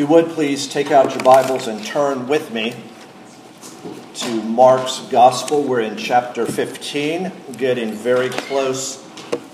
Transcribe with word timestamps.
you 0.00 0.06
would 0.06 0.30
please 0.30 0.66
take 0.66 0.90
out 0.90 1.14
your 1.14 1.22
Bibles 1.22 1.66
and 1.66 1.84
turn 1.84 2.26
with 2.26 2.54
me 2.54 2.74
to 4.14 4.42
Mark's 4.42 5.00
Gospel. 5.10 5.62
We're 5.62 5.80
in 5.80 5.98
chapter 5.98 6.46
15, 6.46 7.30
getting 7.58 7.92
very 7.92 8.30
close 8.30 9.06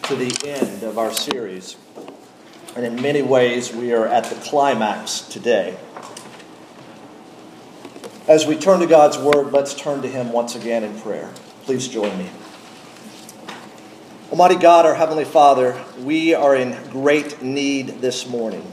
to 0.04 0.14
the 0.14 0.32
end 0.46 0.84
of 0.84 0.98
our 0.98 1.12
series. 1.12 1.76
And 2.76 2.86
in 2.86 3.02
many 3.02 3.22
ways, 3.22 3.74
we 3.74 3.92
are 3.92 4.06
at 4.06 4.26
the 4.26 4.36
climax 4.36 5.22
today. 5.22 5.76
As 8.28 8.46
we 8.46 8.56
turn 8.56 8.78
to 8.78 8.86
God's 8.86 9.18
Word, 9.18 9.52
let's 9.52 9.74
turn 9.74 10.00
to 10.02 10.08
Him 10.08 10.30
once 10.30 10.54
again 10.54 10.84
in 10.84 10.96
prayer. 11.00 11.32
Please 11.64 11.88
join 11.88 12.16
me. 12.16 12.30
Almighty 14.30 14.54
God, 14.54 14.86
our 14.86 14.94
Heavenly 14.94 15.24
Father, 15.24 15.84
we 15.98 16.34
are 16.34 16.54
in 16.54 16.78
great 16.92 17.42
need 17.42 18.00
this 18.00 18.28
morning. 18.28 18.72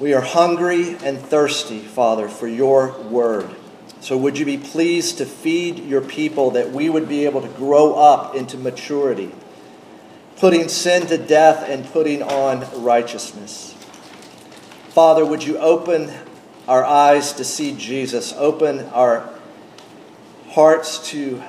We 0.00 0.14
are 0.14 0.22
hungry 0.22 0.96
and 1.04 1.18
thirsty, 1.18 1.80
Father, 1.80 2.26
for 2.26 2.48
your 2.48 2.98
word. 3.02 3.50
So 4.00 4.16
would 4.16 4.38
you 4.38 4.46
be 4.46 4.56
pleased 4.56 5.18
to 5.18 5.26
feed 5.26 5.78
your 5.78 6.00
people 6.00 6.52
that 6.52 6.70
we 6.70 6.88
would 6.88 7.06
be 7.06 7.26
able 7.26 7.42
to 7.42 7.48
grow 7.48 7.96
up 7.96 8.34
into 8.34 8.56
maturity, 8.56 9.30
putting 10.38 10.70
sin 10.70 11.06
to 11.08 11.18
death 11.18 11.68
and 11.68 11.84
putting 11.84 12.22
on 12.22 12.82
righteousness. 12.82 13.74
Father, 14.88 15.26
would 15.26 15.44
you 15.44 15.58
open 15.58 16.10
our 16.66 16.82
eyes 16.82 17.34
to 17.34 17.44
see 17.44 17.76
Jesus, 17.76 18.32
open 18.32 18.86
our 18.86 19.28
hearts 20.48 21.10
to 21.10 21.42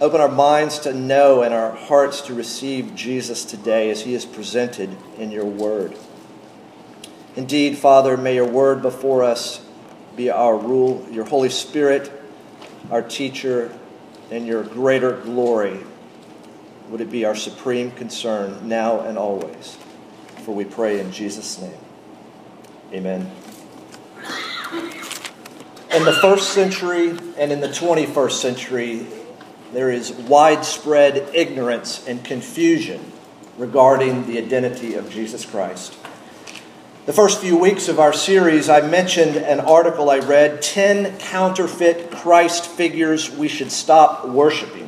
open 0.00 0.20
our 0.20 0.28
minds 0.28 0.80
to 0.80 0.92
know 0.92 1.42
and 1.42 1.54
our 1.54 1.70
hearts 1.70 2.22
to 2.22 2.34
receive 2.34 2.94
Jesus 2.96 3.44
today 3.44 3.88
as 3.90 4.00
he 4.00 4.14
is 4.14 4.24
presented 4.24 4.96
in 5.16 5.30
your 5.30 5.44
word. 5.44 5.94
Indeed, 7.36 7.78
Father, 7.78 8.16
may 8.16 8.34
your 8.34 8.48
word 8.48 8.82
before 8.82 9.22
us 9.22 9.64
be 10.16 10.30
our 10.30 10.56
rule, 10.56 11.06
your 11.10 11.24
Holy 11.24 11.48
Spirit, 11.48 12.10
our 12.90 13.02
teacher, 13.02 13.72
and 14.30 14.46
your 14.46 14.62
greater 14.62 15.12
glory. 15.12 15.80
Would 16.88 17.00
it 17.00 17.10
be 17.10 17.24
our 17.24 17.36
supreme 17.36 17.92
concern 17.92 18.68
now 18.68 19.00
and 19.00 19.16
always? 19.16 19.76
For 20.44 20.54
we 20.54 20.64
pray 20.64 20.98
in 20.98 21.12
Jesus' 21.12 21.60
name. 21.60 21.78
Amen. 22.92 23.30
In 25.92 26.04
the 26.04 26.18
first 26.20 26.52
century 26.52 27.10
and 27.36 27.52
in 27.52 27.60
the 27.60 27.68
21st 27.68 28.32
century, 28.32 29.06
there 29.72 29.90
is 29.90 30.12
widespread 30.12 31.30
ignorance 31.34 32.06
and 32.06 32.24
confusion 32.24 33.12
regarding 33.56 34.26
the 34.26 34.38
identity 34.38 34.94
of 34.94 35.10
Jesus 35.10 35.44
Christ. 35.44 35.96
The 37.06 37.14
first 37.14 37.40
few 37.40 37.56
weeks 37.56 37.88
of 37.88 37.98
our 37.98 38.12
series, 38.12 38.68
I 38.68 38.82
mentioned 38.82 39.36
an 39.36 39.58
article 39.60 40.10
I 40.10 40.18
read 40.18 40.60
10 40.60 41.16
counterfeit 41.16 42.10
Christ 42.10 42.66
figures 42.66 43.30
we 43.30 43.48
should 43.48 43.72
stop 43.72 44.28
worshiping, 44.28 44.86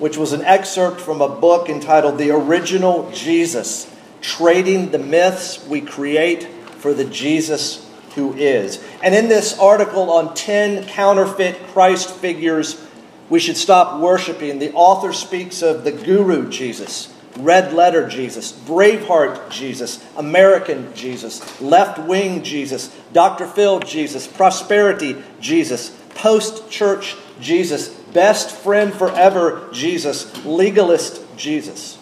which 0.00 0.16
was 0.16 0.32
an 0.32 0.42
excerpt 0.42 1.00
from 1.00 1.20
a 1.20 1.28
book 1.28 1.68
entitled 1.68 2.18
The 2.18 2.32
Original 2.32 3.08
Jesus 3.12 3.88
Trading 4.20 4.90
the 4.90 4.98
Myths 4.98 5.64
We 5.68 5.82
Create 5.82 6.42
for 6.78 6.92
the 6.92 7.04
Jesus 7.04 7.88
Who 8.16 8.34
Is. 8.34 8.82
And 9.00 9.14
in 9.14 9.28
this 9.28 9.56
article 9.56 10.10
on 10.10 10.34
10 10.34 10.88
counterfeit 10.88 11.68
Christ 11.68 12.10
figures 12.10 12.84
we 13.30 13.38
should 13.38 13.56
stop 13.56 14.00
worshiping, 14.00 14.58
the 14.58 14.72
author 14.72 15.12
speaks 15.12 15.62
of 15.62 15.84
the 15.84 15.92
guru 15.92 16.50
Jesus 16.50 17.15
red 17.38 17.72
letter 17.72 18.08
Jesus, 18.08 18.52
Braveheart 18.52 19.50
Jesus, 19.50 20.04
American 20.16 20.94
Jesus, 20.94 21.60
left 21.60 21.98
wing 21.98 22.42
Jesus, 22.42 22.94
Dr. 23.12 23.46
Phil 23.46 23.80
Jesus, 23.80 24.26
prosperity 24.26 25.16
Jesus, 25.40 25.90
post 26.14 26.70
church 26.70 27.16
Jesus, 27.40 27.88
best 27.88 28.50
friend 28.50 28.92
forever 28.92 29.68
Jesus, 29.72 30.44
legalist 30.44 31.22
Jesus. 31.36 31.98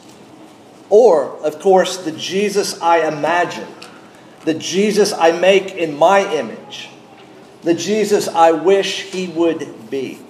Or, 0.90 1.30
of 1.44 1.58
course, 1.60 1.98
the 1.98 2.12
Jesus 2.12 2.80
I 2.80 3.08
imagine, 3.08 3.68
the 4.44 4.54
Jesus 4.54 5.12
I 5.12 5.32
make 5.32 5.72
in 5.72 5.96
my 5.96 6.32
image, 6.34 6.90
the 7.62 7.74
Jesus 7.74 8.28
I 8.28 8.52
wish 8.52 9.02
he 9.02 9.28
would 9.28 9.90
be. 9.90 10.20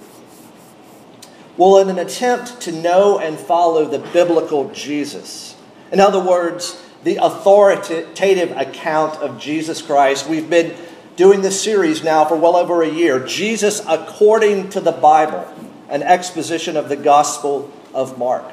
Well, 1.57 1.77
in 1.77 1.89
an 1.89 1.99
attempt 1.99 2.61
to 2.61 2.71
know 2.71 3.17
and 3.17 3.37
follow 3.37 3.85
the 3.85 3.99
biblical 3.99 4.69
Jesus, 4.71 5.55
in 5.91 5.99
other 5.99 6.19
words, 6.19 6.81
the 7.03 7.17
authoritative 7.21 8.51
account 8.51 9.21
of 9.21 9.39
Jesus 9.39 9.81
Christ, 9.81 10.27
we've 10.27 10.49
been 10.49 10.75
doing 11.15 11.41
this 11.41 11.61
series 11.61 12.03
now 12.03 12.25
for 12.25 12.35
well 12.35 12.57
over 12.57 12.81
a 12.81 12.89
year 12.89 13.25
Jesus 13.25 13.81
according 13.87 14.69
to 14.71 14.81
the 14.81 14.91
Bible, 14.91 15.47
an 15.87 16.03
exposition 16.03 16.75
of 16.75 16.89
the 16.89 16.97
Gospel 16.97 17.71
of 17.93 18.17
Mark. 18.17 18.51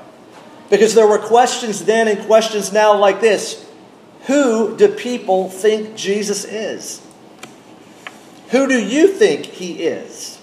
Because 0.71 0.95
there 0.95 1.07
were 1.07 1.19
questions 1.19 1.85
then 1.85 2.09
and 2.09 2.25
questions 2.27 2.73
now 2.73 2.97
like 2.97 3.21
this 3.21 3.67
Who 4.27 4.77
do 4.77 4.89
people 4.89 5.49
think 5.49 5.97
Jesus 5.97 6.45
is? 6.45 7.03
Who 8.51 8.69
do 8.69 8.79
you 8.79 9.09
think 9.09 9.47
he 9.47 9.83
is? 9.83 10.42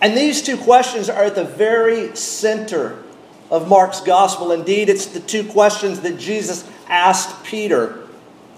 And 0.00 0.16
these 0.16 0.42
two 0.42 0.56
questions 0.56 1.08
are 1.08 1.24
at 1.24 1.34
the 1.34 1.44
very 1.44 2.16
center 2.16 3.02
of 3.50 3.68
Mark's 3.68 4.00
gospel. 4.00 4.52
Indeed, 4.52 4.88
it's 4.88 5.06
the 5.06 5.20
two 5.20 5.44
questions 5.44 6.00
that 6.00 6.18
Jesus 6.18 6.68
asked 6.88 7.44
Peter 7.44 8.06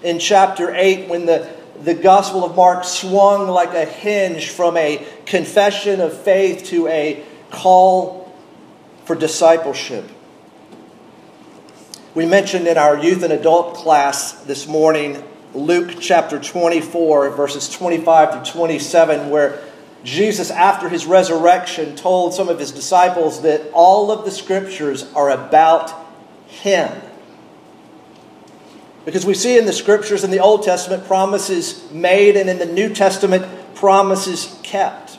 in 0.02 0.19
chapter 0.19 0.75
8 0.75 1.08
when 1.08 1.26
the, 1.26 1.50
the 1.82 1.94
gospel 1.94 2.44
of 2.44 2.54
Mark 2.54 2.84
swung 2.84 3.48
like 3.48 3.75
a 3.75 3.84
hinge 3.84 4.50
from 4.50 4.76
a 4.76 5.04
confession 5.26 6.00
of 6.00 6.16
faith 6.16 6.64
to 6.66 6.86
a 6.88 7.25
call 7.50 8.32
for 9.04 9.16
discipleship. 9.16 10.04
We 12.14 12.26
mentioned 12.26 12.69
in 12.69 12.76
our 12.76 12.98
youth 12.98 13.22
and 13.22 13.32
adult 13.32 13.75
class 13.75 14.32
this 14.44 14.69
morning 14.69 15.22
Luke 15.54 15.97
chapter 16.00 16.38
24, 16.38 17.31
verses 17.31 17.69
25 17.69 18.44
to 18.44 18.52
27, 18.52 19.31
where 19.31 19.62
Jesus, 20.04 20.50
after 20.50 20.88
his 20.88 21.06
resurrection, 21.06 21.94
told 21.94 22.34
some 22.34 22.48
of 22.48 22.58
his 22.58 22.72
disciples 22.72 23.42
that 23.42 23.70
all 23.72 24.10
of 24.10 24.24
the 24.24 24.30
scriptures 24.30 25.10
are 25.14 25.30
about 25.30 25.94
him. 26.46 26.90
Because 29.04 29.26
we 29.26 29.34
see 29.34 29.58
in 29.58 29.66
the 29.66 29.72
scriptures 29.72 30.24
in 30.24 30.30
the 30.30 30.40
Old 30.40 30.62
Testament 30.62 31.06
promises 31.06 31.90
made, 31.90 32.36
and 32.36 32.48
in 32.48 32.58
the 32.58 32.66
New 32.66 32.92
Testament 32.94 33.44
promises 33.74 34.58
kept. 34.62 35.18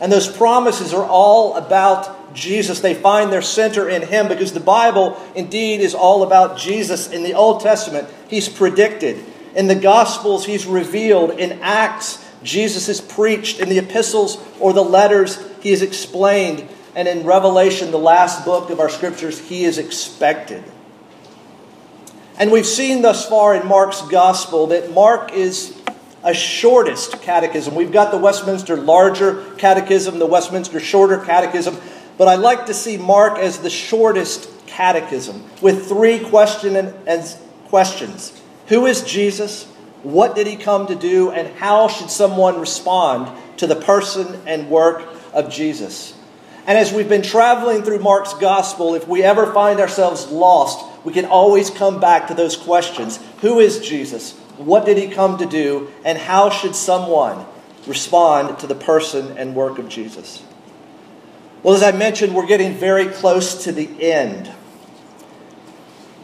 And 0.00 0.12
those 0.12 0.28
promises 0.28 0.92
are 0.92 1.04
all 1.04 1.56
about 1.56 2.34
Jesus. 2.34 2.80
They 2.80 2.94
find 2.94 3.32
their 3.32 3.42
center 3.42 3.88
in 3.88 4.02
Him 4.02 4.28
because 4.28 4.52
the 4.52 4.60
Bible 4.60 5.18
indeed 5.34 5.80
is 5.80 5.94
all 5.94 6.22
about 6.22 6.58
Jesus. 6.58 7.10
In 7.10 7.22
the 7.22 7.34
Old 7.34 7.60
Testament, 7.62 8.08
He's 8.28 8.48
predicted. 8.48 9.24
In 9.54 9.68
the 9.68 9.74
Gospels, 9.74 10.44
He's 10.44 10.66
revealed. 10.66 11.38
In 11.38 11.60
Acts, 11.62 12.22
Jesus 12.42 12.88
is 12.88 13.00
preached. 13.00 13.60
In 13.60 13.68
the 13.68 13.78
epistles 13.78 14.38
or 14.60 14.72
the 14.72 14.84
letters, 14.84 15.38
he 15.60 15.70
is 15.70 15.82
explained. 15.82 16.68
And 16.94 17.06
in 17.08 17.26
Revelation, 17.26 17.90
the 17.90 17.98
last 17.98 18.44
book 18.44 18.70
of 18.70 18.80
our 18.80 18.88
scriptures, 18.88 19.38
he 19.38 19.64
is 19.64 19.78
expected. 19.78 20.64
And 22.38 22.52
we've 22.52 22.66
seen 22.66 23.02
thus 23.02 23.28
far 23.28 23.54
in 23.54 23.66
Mark's 23.66 24.02
gospel 24.02 24.68
that 24.68 24.92
Mark 24.92 25.32
is 25.32 25.76
a 26.22 26.34
shortest 26.34 27.22
catechism. 27.22 27.74
We've 27.74 27.92
got 27.92 28.10
the 28.10 28.18
Westminster 28.18 28.76
larger 28.76 29.44
catechism, 29.58 30.18
the 30.18 30.26
Westminster 30.26 30.80
shorter 30.80 31.18
catechism, 31.18 31.78
but 32.18 32.28
I 32.28 32.34
like 32.34 32.66
to 32.66 32.74
see 32.74 32.96
Mark 32.96 33.38
as 33.38 33.58
the 33.58 33.70
shortest 33.70 34.50
catechism 34.66 35.44
with 35.62 35.86
three 35.86 36.18
question 36.18 36.76
and, 36.76 37.36
questions. 37.68 38.38
Who 38.68 38.86
is 38.86 39.02
Jesus? 39.02 39.66
What 40.06 40.36
did 40.36 40.46
he 40.46 40.54
come 40.54 40.86
to 40.86 40.94
do, 40.94 41.32
and 41.32 41.48
how 41.56 41.88
should 41.88 42.10
someone 42.10 42.60
respond 42.60 43.28
to 43.56 43.66
the 43.66 43.74
person 43.74 44.40
and 44.46 44.70
work 44.70 45.04
of 45.32 45.50
Jesus? 45.50 46.14
And 46.64 46.78
as 46.78 46.92
we've 46.92 47.08
been 47.08 47.22
traveling 47.22 47.82
through 47.82 47.98
Mark's 47.98 48.32
gospel, 48.34 48.94
if 48.94 49.08
we 49.08 49.24
ever 49.24 49.52
find 49.52 49.80
ourselves 49.80 50.28
lost, 50.28 50.86
we 51.04 51.12
can 51.12 51.24
always 51.24 51.70
come 51.70 51.98
back 51.98 52.28
to 52.28 52.34
those 52.34 52.56
questions 52.56 53.18
Who 53.40 53.58
is 53.58 53.80
Jesus? 53.80 54.38
What 54.58 54.86
did 54.86 54.96
he 54.96 55.08
come 55.08 55.38
to 55.38 55.46
do? 55.46 55.90
And 56.04 56.16
how 56.16 56.50
should 56.50 56.76
someone 56.76 57.44
respond 57.88 58.60
to 58.60 58.68
the 58.68 58.76
person 58.76 59.36
and 59.36 59.56
work 59.56 59.80
of 59.80 59.88
Jesus? 59.88 60.40
Well, 61.64 61.74
as 61.74 61.82
I 61.82 61.90
mentioned, 61.90 62.32
we're 62.32 62.46
getting 62.46 62.74
very 62.74 63.06
close 63.06 63.64
to 63.64 63.72
the 63.72 63.88
end 64.00 64.52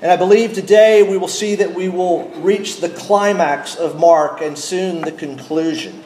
and 0.02 0.10
I 0.10 0.16
believe 0.16 0.52
today 0.52 1.04
we 1.04 1.16
will 1.16 1.28
see 1.28 1.54
that 1.54 1.74
we 1.74 1.88
will 1.88 2.28
reach 2.40 2.80
the 2.80 2.88
climax 2.88 3.76
of 3.76 3.98
Mark 3.98 4.40
and 4.40 4.58
soon 4.58 5.00
the 5.02 5.12
conclusion. 5.12 6.02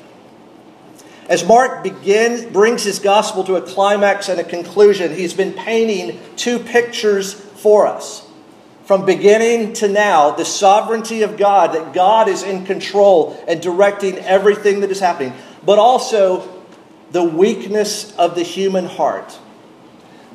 As 1.30 1.44
Mark 1.44 1.82
begins, 1.82 2.44
brings 2.44 2.84
his 2.84 2.98
gospel 2.98 3.42
to 3.44 3.56
a 3.56 3.62
climax 3.62 4.28
and 4.28 4.38
a 4.38 4.44
conclusion, 4.44 5.14
he's 5.14 5.32
been 5.32 5.54
painting 5.54 6.20
two 6.36 6.58
pictures 6.58 7.32
for 7.32 7.86
us. 7.86 8.22
from 8.86 9.04
beginning 9.04 9.72
to 9.72 9.88
now, 9.88 10.30
the 10.30 10.44
sovereignty 10.44 11.22
of 11.22 11.36
God, 11.36 11.74
that 11.74 11.92
God 11.92 12.28
is 12.28 12.44
in 12.44 12.64
control 12.64 13.36
and 13.48 13.60
directing 13.60 14.16
everything 14.18 14.80
that 14.80 14.92
is 14.92 15.00
happening, 15.00 15.32
but 15.64 15.80
also 15.80 16.48
the 17.10 17.24
weakness 17.24 18.14
of 18.16 18.36
the 18.36 18.44
human 18.44 18.86
heart. 18.86 19.40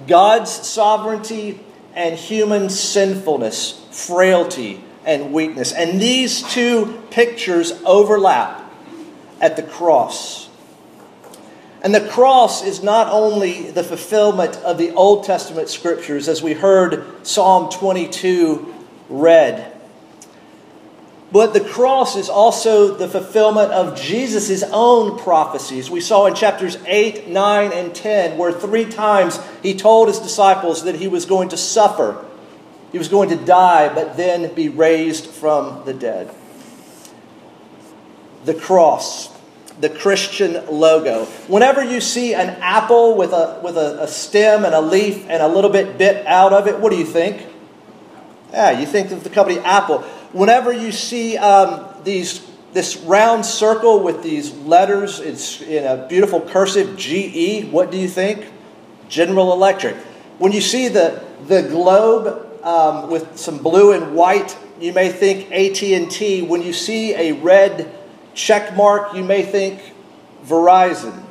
God's 0.05 0.51
sovereignty 0.51 1.61
and 1.95 2.15
human 2.15 2.69
sinfulness, 2.69 3.85
frailty, 3.91 4.83
and 5.05 5.33
weakness. 5.33 5.71
And 5.71 5.99
these 5.99 6.43
two 6.53 7.01
pictures 7.09 7.73
overlap 7.85 8.71
at 9.39 9.55
the 9.55 9.63
cross. 9.63 10.49
And 11.81 11.95
the 11.95 12.07
cross 12.07 12.63
is 12.63 12.83
not 12.83 13.07
only 13.11 13.71
the 13.71 13.83
fulfillment 13.83 14.55
of 14.57 14.77
the 14.77 14.91
Old 14.91 15.25
Testament 15.25 15.67
scriptures, 15.67 16.27
as 16.27 16.43
we 16.43 16.53
heard 16.53 17.25
Psalm 17.25 17.71
22 17.71 18.73
read, 19.09 19.70
but 21.31 21.53
the 21.53 21.61
cross 21.61 22.15
is 22.15 22.29
also 22.29 22.95
the 22.95 23.07
fulfillment 23.07 23.71
of 23.71 23.99
Jesus' 23.99 24.63
own 24.71 25.17
prophecies. 25.17 25.89
We 25.89 26.01
saw 26.01 26.25
in 26.25 26.35
chapters 26.35 26.77
8, 26.85 27.27
9, 27.27 27.71
and 27.71 27.95
10, 27.95 28.37
where 28.37 28.51
three 28.51 28.85
times 28.85 29.39
he 29.63 29.73
told 29.73 30.09
his 30.09 30.19
disciples 30.19 30.83
that 30.83 30.95
he 30.95 31.07
was 31.07 31.25
going 31.25 31.49
to 31.49 31.57
suffer, 31.57 32.25
he 32.91 32.97
was 32.97 33.07
going 33.07 33.29
to 33.29 33.37
die, 33.37 33.93
but 33.93 34.17
then 34.17 34.53
be 34.53 34.67
raised 34.67 35.25
from 35.25 35.85
the 35.85 35.93
dead. 35.93 36.33
The 38.43 38.53
cross 38.53 39.31
the 39.79 39.89
Christian 39.89 40.63
logo. 40.67 41.25
Whenever 41.47 41.83
you 41.83 42.01
see 42.01 42.35
an 42.35 42.49
apple 42.61 43.17
with 43.17 43.31
a, 43.31 43.59
with 43.63 43.77
a, 43.77 44.03
a, 44.03 44.07
stem 44.07 44.63
and 44.63 44.75
a 44.75 44.81
leaf 44.81 45.25
and 45.27 45.41
a 45.41 45.47
little 45.47 45.71
bit 45.71 45.97
bit 45.97 46.25
out 46.27 46.53
of 46.53 46.67
it, 46.67 46.79
what 46.79 46.91
do 46.91 46.97
you 46.97 47.05
think? 47.05 47.47
Yeah, 48.51 48.79
you 48.79 48.85
think 48.85 49.11
of 49.11 49.23
the 49.23 49.29
company 49.29 49.59
Apple. 49.59 50.03
Whenever 50.33 50.71
you 50.71 50.91
see 50.91 51.37
um, 51.37 51.85
these, 52.03 52.45
this 52.71 52.97
round 52.97 53.45
circle 53.45 54.01
with 54.01 54.23
these 54.23 54.53
letters 54.59 55.19
it's 55.19 55.61
in 55.61 55.83
a 55.83 56.07
beautiful 56.07 56.39
cursive 56.39 56.97
GE, 56.97 57.65
what 57.65 57.91
do 57.91 57.97
you 57.97 58.07
think? 58.07 58.45
General 59.09 59.51
Electric. 59.51 59.95
When 60.37 60.53
you 60.53 60.61
see 60.61 60.87
the, 60.87 61.21
the 61.47 61.63
globe 61.63 62.63
um, 62.63 63.09
with 63.09 63.37
some 63.37 63.57
blue 63.57 63.91
and 63.91 64.15
white, 64.15 64.57
you 64.79 64.93
may 64.93 65.09
think 65.09 65.51
AT&T. 65.51 66.43
When 66.43 66.61
you 66.61 66.73
see 66.73 67.13
a 67.13 67.33
red 67.33 67.93
check 68.33 68.75
mark, 68.75 69.13
you 69.13 69.23
may 69.23 69.43
think 69.43 69.93
Verizon. 70.45 71.23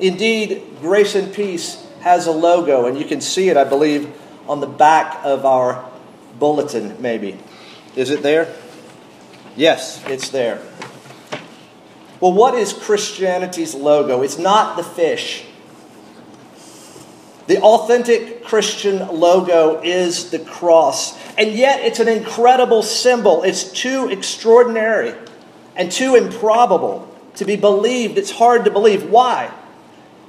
Indeed, 0.00 0.62
Grace 0.80 1.14
and 1.14 1.32
Peace 1.32 1.86
has 2.00 2.26
a 2.26 2.32
logo, 2.32 2.86
and 2.86 2.98
you 2.98 3.04
can 3.04 3.20
see 3.20 3.48
it, 3.48 3.56
I 3.56 3.64
believe, 3.64 4.12
on 4.48 4.60
the 4.60 4.66
back 4.66 5.20
of 5.22 5.46
our 5.46 5.88
bulletin, 6.38 7.00
maybe. 7.00 7.38
Is 7.96 8.10
it 8.10 8.22
there? 8.22 8.54
Yes, 9.56 10.02
it's 10.06 10.28
there. 10.30 10.62
Well, 12.20 12.32
what 12.32 12.54
is 12.54 12.72
Christianity's 12.72 13.74
logo? 13.74 14.22
It's 14.22 14.38
not 14.38 14.76
the 14.76 14.82
fish. 14.82 15.44
The 17.46 17.60
authentic 17.60 18.44
Christian 18.44 18.98
logo 19.08 19.80
is 19.82 20.30
the 20.30 20.38
cross. 20.38 21.18
And 21.36 21.52
yet, 21.52 21.80
it's 21.80 21.98
an 21.98 22.08
incredible 22.08 22.82
symbol. 22.82 23.42
It's 23.42 23.72
too 23.72 24.08
extraordinary 24.08 25.14
and 25.74 25.90
too 25.90 26.14
improbable 26.14 27.12
to 27.36 27.44
be 27.44 27.56
believed. 27.56 28.18
It's 28.18 28.30
hard 28.30 28.66
to 28.66 28.70
believe. 28.70 29.10
Why? 29.10 29.52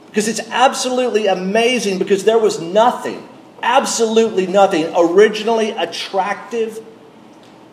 Because 0.07 0.27
it's 0.27 0.39
absolutely 0.49 1.27
amazing 1.27 1.99
because 1.99 2.23
there 2.23 2.39
was 2.39 2.59
nothing, 2.59 3.27
absolutely 3.61 4.47
nothing 4.47 4.91
originally 4.95 5.71
attractive 5.71 6.83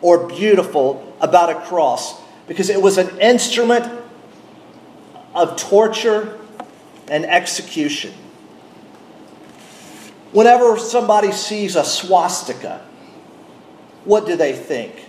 or 0.01 0.27
beautiful 0.27 1.15
about 1.21 1.49
a 1.49 1.55
cross 1.67 2.19
because 2.47 2.69
it 2.69 2.81
was 2.81 2.97
an 2.97 3.19
instrument 3.19 3.85
of 5.35 5.55
torture 5.55 6.39
and 7.09 7.25
execution. 7.25 8.13
Whenever 10.31 10.77
somebody 10.77 11.31
sees 11.31 11.75
a 11.75 11.83
swastika, 11.83 12.85
what 14.05 14.25
do 14.25 14.35
they 14.35 14.53
think? 14.53 15.05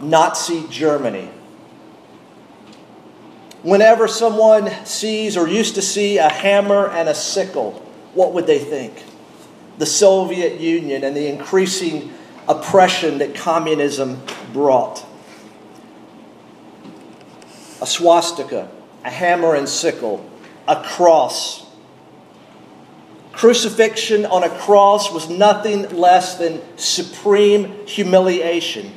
Nazi 0.00 0.66
Germany. 0.68 1.28
Whenever 3.62 4.08
someone 4.08 4.70
sees 4.86 5.36
or 5.36 5.46
used 5.46 5.74
to 5.74 5.82
see 5.82 6.16
a 6.18 6.28
hammer 6.28 6.88
and 6.88 7.08
a 7.08 7.14
sickle, 7.14 7.72
what 8.14 8.32
would 8.32 8.46
they 8.46 8.58
think? 8.58 9.04
The 9.78 9.86
Soviet 9.86 10.60
Union 10.60 11.04
and 11.04 11.14
the 11.14 11.26
increasing 11.26 12.12
oppression 12.50 13.18
that 13.18 13.34
communism 13.34 14.20
brought. 14.52 15.06
A 17.80 17.86
swastika, 17.86 18.68
a 19.04 19.10
hammer 19.10 19.54
and 19.54 19.68
sickle, 19.68 20.28
a 20.66 20.82
cross. 20.82 21.64
Crucifixion 23.32 24.26
on 24.26 24.42
a 24.42 24.50
cross 24.50 25.12
was 25.12 25.30
nothing 25.30 25.88
less 25.96 26.34
than 26.34 26.60
supreme 26.76 27.86
humiliation. 27.86 28.92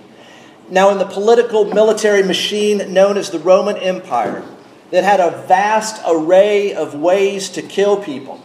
Now, 0.69 0.89
in 0.89 0.97
the 0.97 1.05
political 1.05 1.65
military 1.65 2.23
machine 2.23 2.91
known 2.91 3.17
as 3.17 3.29
the 3.29 3.39
Roman 3.39 3.77
Empire, 3.77 4.43
that 4.89 5.03
had 5.03 5.19
a 5.19 5.45
vast 5.47 6.01
array 6.07 6.73
of 6.73 6.95
ways 6.95 7.49
to 7.49 7.61
kill 7.61 8.01
people, 8.01 8.43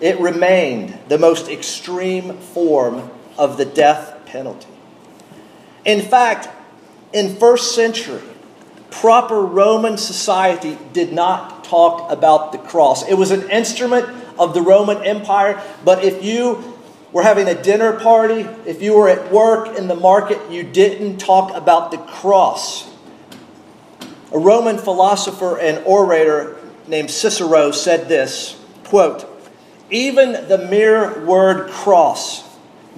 it 0.00 0.18
remained 0.20 0.96
the 1.08 1.18
most 1.18 1.48
extreme 1.48 2.38
form 2.38 3.10
of 3.36 3.56
the 3.56 3.64
death 3.64 4.17
penalty. 4.28 4.68
In 5.84 6.00
fact, 6.00 6.48
in 7.12 7.36
first 7.36 7.74
century, 7.74 8.22
proper 8.90 9.40
Roman 9.40 9.96
society 9.98 10.78
did 10.92 11.12
not 11.12 11.64
talk 11.64 12.10
about 12.10 12.52
the 12.52 12.58
cross. 12.58 13.06
It 13.08 13.14
was 13.14 13.30
an 13.30 13.50
instrument 13.50 14.06
of 14.38 14.54
the 14.54 14.62
Roman 14.62 15.04
Empire, 15.04 15.62
but 15.84 16.04
if 16.04 16.22
you 16.22 16.74
were 17.12 17.22
having 17.22 17.48
a 17.48 17.60
dinner 17.60 17.98
party, 17.98 18.46
if 18.66 18.82
you 18.82 18.94
were 18.94 19.08
at 19.08 19.32
work 19.32 19.78
in 19.78 19.88
the 19.88 19.94
market, 19.94 20.38
you 20.50 20.62
didn't 20.62 21.18
talk 21.18 21.54
about 21.54 21.90
the 21.90 21.98
cross. 21.98 22.88
A 24.32 24.38
Roman 24.38 24.76
philosopher 24.76 25.58
and 25.58 25.84
orator 25.86 26.56
named 26.86 27.10
Cicero 27.10 27.70
said 27.70 28.08
this 28.08 28.62
quote, 28.84 29.26
Even 29.90 30.32
the 30.48 30.58
mere 30.70 31.24
word 31.24 31.70
cross 31.70 32.47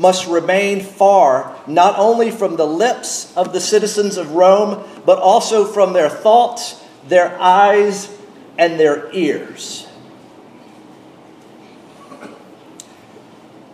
must 0.01 0.27
remain 0.27 0.81
far 0.81 1.55
not 1.67 1.99
only 1.99 2.31
from 2.31 2.57
the 2.57 2.67
lips 2.67 3.37
of 3.37 3.53
the 3.53 3.61
citizens 3.61 4.17
of 4.17 4.33
Rome, 4.33 4.83
but 5.05 5.19
also 5.19 5.67
from 5.67 5.93
their 5.93 6.09
thoughts, 6.09 6.83
their 7.07 7.39
eyes, 7.39 8.11
and 8.57 8.81
their 8.81 9.13
ears. 9.13 9.87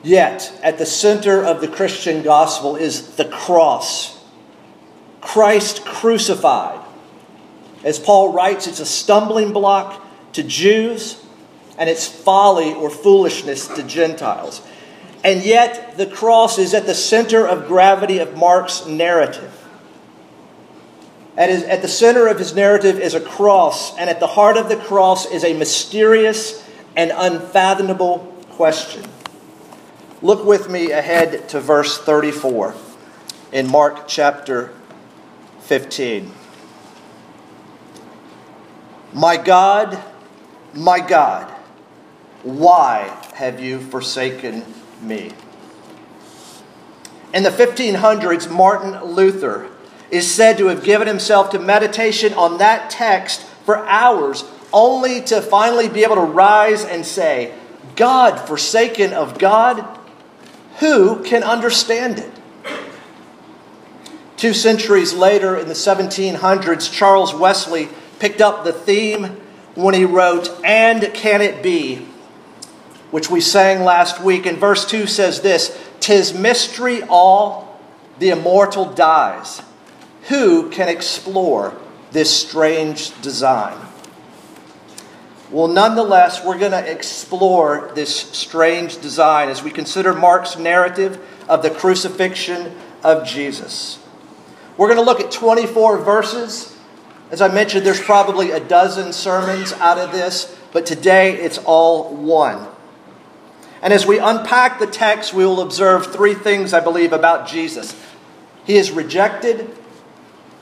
Yet, 0.03 0.53
at 0.65 0.79
the 0.79 0.87
center 0.87 1.45
of 1.45 1.61
the 1.61 1.69
Christian 1.69 2.25
gospel 2.25 2.75
is 2.75 3.15
the 3.15 3.25
cross. 3.25 4.21
Christ 5.21 5.85
crucified 5.85 6.81
as 7.85 8.01
Paul 8.01 8.33
writes, 8.33 8.67
it's 8.67 8.81
a 8.81 8.85
stumbling 8.85 9.53
block 9.53 10.05
to 10.33 10.43
Jews 10.43 11.23
and 11.79 11.89
it's 11.89 12.09
folly 12.09 12.75
or 12.75 12.91
foolishness 12.91 13.69
to 13.69 13.85
Gentiles. 13.85 14.61
And 15.25 15.43
yet, 15.43 15.97
the 15.97 16.07
cross 16.07 16.59
is 16.59 16.75
at 16.75 16.87
the 16.87 16.95
center 16.95 17.47
of 17.47 17.67
gravity 17.67 18.19
of 18.19 18.37
Mark's 18.37 18.87
narrative. 18.87 19.53
At, 21.37 21.83
the 21.83 21.89
center 21.89 22.29
of 22.29 22.39
his 22.39 22.55
narrative 22.55 22.99
is 22.99 23.15
a 23.15 23.21
cross, 23.21 23.97
and 23.99 24.09
at 24.09 24.21
the 24.21 24.27
heart 24.27 24.57
of 24.57 24.69
the 24.69 24.77
cross 24.77 25.27
is 25.27 25.45
a 25.45 25.53
mysterious 25.53 26.67
and 26.97 27.13
unfathomable 27.15 28.19
question. 28.51 29.05
Look 30.23 30.47
with 30.47 30.71
me 30.71 30.93
ahead 30.93 31.49
to 31.51 31.61
verse 31.61 31.99
34 31.99 32.75
in 33.53 33.71
Mark 33.71 34.09
chapter 34.09 34.73
15. 35.61 36.33
My 39.13 39.37
God, 39.37 40.03
my 40.73 41.01
God, 41.01 41.51
why 42.43 43.15
have 43.35 43.61
you 43.61 43.79
forsaken 43.79 44.65
me? 45.01 45.33
In 47.33 47.43
the 47.43 47.51
1500s, 47.51 48.51
Martin 48.51 49.05
Luther 49.05 49.69
is 50.11 50.33
said 50.33 50.59
to 50.59 50.67
have 50.67 50.85
given 50.85 51.07
himself 51.09 51.51
to 51.51 51.59
meditation 51.59 52.33
on 52.35 52.59
that 52.59 52.91
text 52.91 53.43
for 53.65 53.85
hours, 53.87 54.45
only 54.73 55.21
to 55.21 55.43
finally 55.43 55.89
be 55.89 56.05
able 56.05 56.15
to 56.15 56.21
rise 56.21 56.85
and 56.85 57.05
say, 57.05 57.53
God 57.97 58.39
forsaken 58.47 59.13
of 59.13 59.39
God, 59.39 59.99
who 60.79 61.23
can 61.25 61.43
understand 61.43 62.19
it? 62.19 62.31
Two 64.37 64.53
centuries 64.53 65.15
later, 65.15 65.57
in 65.57 65.67
the 65.67 65.75
1700s, 65.75 66.93
Charles 66.93 67.35
Wesley 67.35 67.89
picked 68.19 68.41
up 68.41 68.65
the 68.65 68.73
theme 68.73 69.37
when 69.75 69.95
he 69.95 70.05
wrote, 70.05 70.49
And 70.63 71.03
Can 71.15 71.41
It 71.41 71.63
Be? 71.63 72.07
Which 73.11 73.31
we 73.31 73.41
sang 73.41 73.85
last 73.85 74.21
week. 74.21 74.47
And 74.47 74.59
verse 74.59 74.85
2 74.87 75.07
says 75.07 75.41
this 75.41 75.77
Tis 76.01 76.35
mystery 76.35 77.03
all, 77.03 77.81
the 78.19 78.31
immortal 78.31 78.85
dies. 78.93 79.63
Who 80.29 80.71
can 80.71 80.89
explore 80.89 81.77
this 82.13 82.35
strange 82.35 83.21
design? 83.23 83.79
Well, 85.51 85.69
nonetheless, 85.69 86.45
we're 86.45 86.59
going 86.59 86.73
to 86.73 86.91
explore 86.91 87.93
this 87.95 88.15
strange 88.15 89.01
design 89.01 89.49
as 89.49 89.63
we 89.63 89.71
consider 89.71 90.13
Mark's 90.13 90.59
narrative 90.59 91.25
of 91.49 91.63
the 91.63 91.71
crucifixion 91.71 92.75
of 93.05 93.25
Jesus. 93.25 94.01
We're 94.77 94.89
going 94.89 94.99
to 94.99 95.05
look 95.05 95.21
at 95.21 95.31
24 95.31 95.99
verses. 95.99 96.77
As 97.31 97.41
I 97.41 97.49
mentioned, 97.49 97.87
there's 97.87 98.01
probably 98.01 98.51
a 98.51 98.61
dozen 98.61 99.13
sermons 99.13 99.73
out 99.75 99.99
of 99.99 100.11
this, 100.11 100.55
but 100.73 100.85
today 100.85 101.37
it's 101.37 101.59
all 101.59 102.15
one. 102.15 102.67
And 103.87 103.93
as 103.93 104.05
we 104.05 104.19
unpack 104.19 104.81
the 104.81 104.89
text, 104.89 105.33
we 105.33 105.47
will 105.47 105.61
observe 105.61 106.13
three 106.13 106.35
things, 106.35 106.75
I 106.75 106.81
believe, 106.81 107.13
about 107.13 107.47
Jesus. 107.47 107.95
He 108.65 108.79
is 108.79 108.91
rejected 108.91 109.71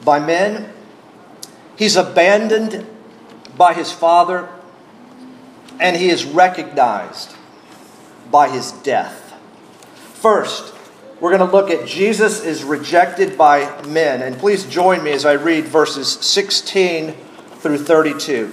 by 0.04 0.18
men, 0.18 0.70
he's 1.74 1.96
abandoned 1.96 2.86
by 3.56 3.72
his 3.72 3.90
Father, 3.90 4.46
and 5.80 5.96
he 5.96 6.10
is 6.10 6.26
recognized 6.26 7.34
by 8.30 8.50
his 8.50 8.72
death. 8.72 9.32
First, 9.96 10.74
we're 11.18 11.34
going 11.34 11.50
to 11.50 11.56
look 11.56 11.70
at 11.70 11.86
Jesus 11.88 12.44
is 12.44 12.62
rejected 12.62 13.38
by 13.38 13.82
men. 13.86 14.20
And 14.20 14.36
please 14.36 14.66
join 14.66 15.02
me 15.02 15.12
as 15.12 15.24
I 15.24 15.32
read 15.32 15.64
verses 15.64 16.12
16 16.12 17.14
through 17.60 17.78
32. 17.78 18.52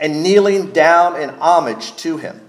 and 0.00 0.22
kneeling 0.22 0.72
down 0.72 1.20
in 1.20 1.28
homage 1.28 1.94
to 1.96 2.16
him. 2.16 2.40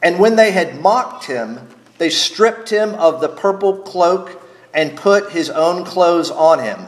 And 0.00 0.18
when 0.18 0.36
they 0.36 0.52
had 0.52 0.80
mocked 0.80 1.24
him, 1.24 1.68
they 1.98 2.08
stripped 2.08 2.70
him 2.70 2.94
of 2.94 3.20
the 3.20 3.28
purple 3.28 3.78
cloak 3.78 4.40
and 4.72 4.96
put 4.96 5.32
his 5.32 5.50
own 5.50 5.84
clothes 5.84 6.30
on 6.30 6.60
him. 6.60 6.86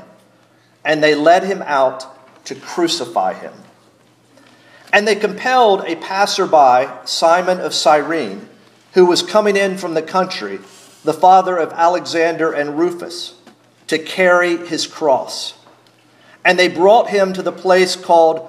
And 0.84 1.02
they 1.02 1.16
led 1.16 1.42
him 1.42 1.62
out 1.62 2.06
to 2.46 2.54
crucify 2.54 3.34
him. 3.34 3.52
And 4.92 5.06
they 5.06 5.16
compelled 5.16 5.82
a 5.86 5.96
passerby, 5.96 6.88
Simon 7.04 7.60
of 7.60 7.74
Cyrene, 7.74 8.48
who 8.94 9.06
was 9.06 9.22
coming 9.22 9.56
in 9.56 9.76
from 9.76 9.94
the 9.94 10.02
country, 10.02 10.58
the 11.04 11.12
father 11.12 11.56
of 11.56 11.72
Alexander 11.72 12.52
and 12.52 12.78
Rufus 12.78 13.34
to 13.88 13.98
carry 13.98 14.56
his 14.68 14.86
cross. 14.86 15.54
And 16.44 16.58
they 16.58 16.68
brought 16.68 17.10
him 17.10 17.32
to 17.32 17.42
the 17.42 17.52
place 17.52 17.96
called 17.96 18.48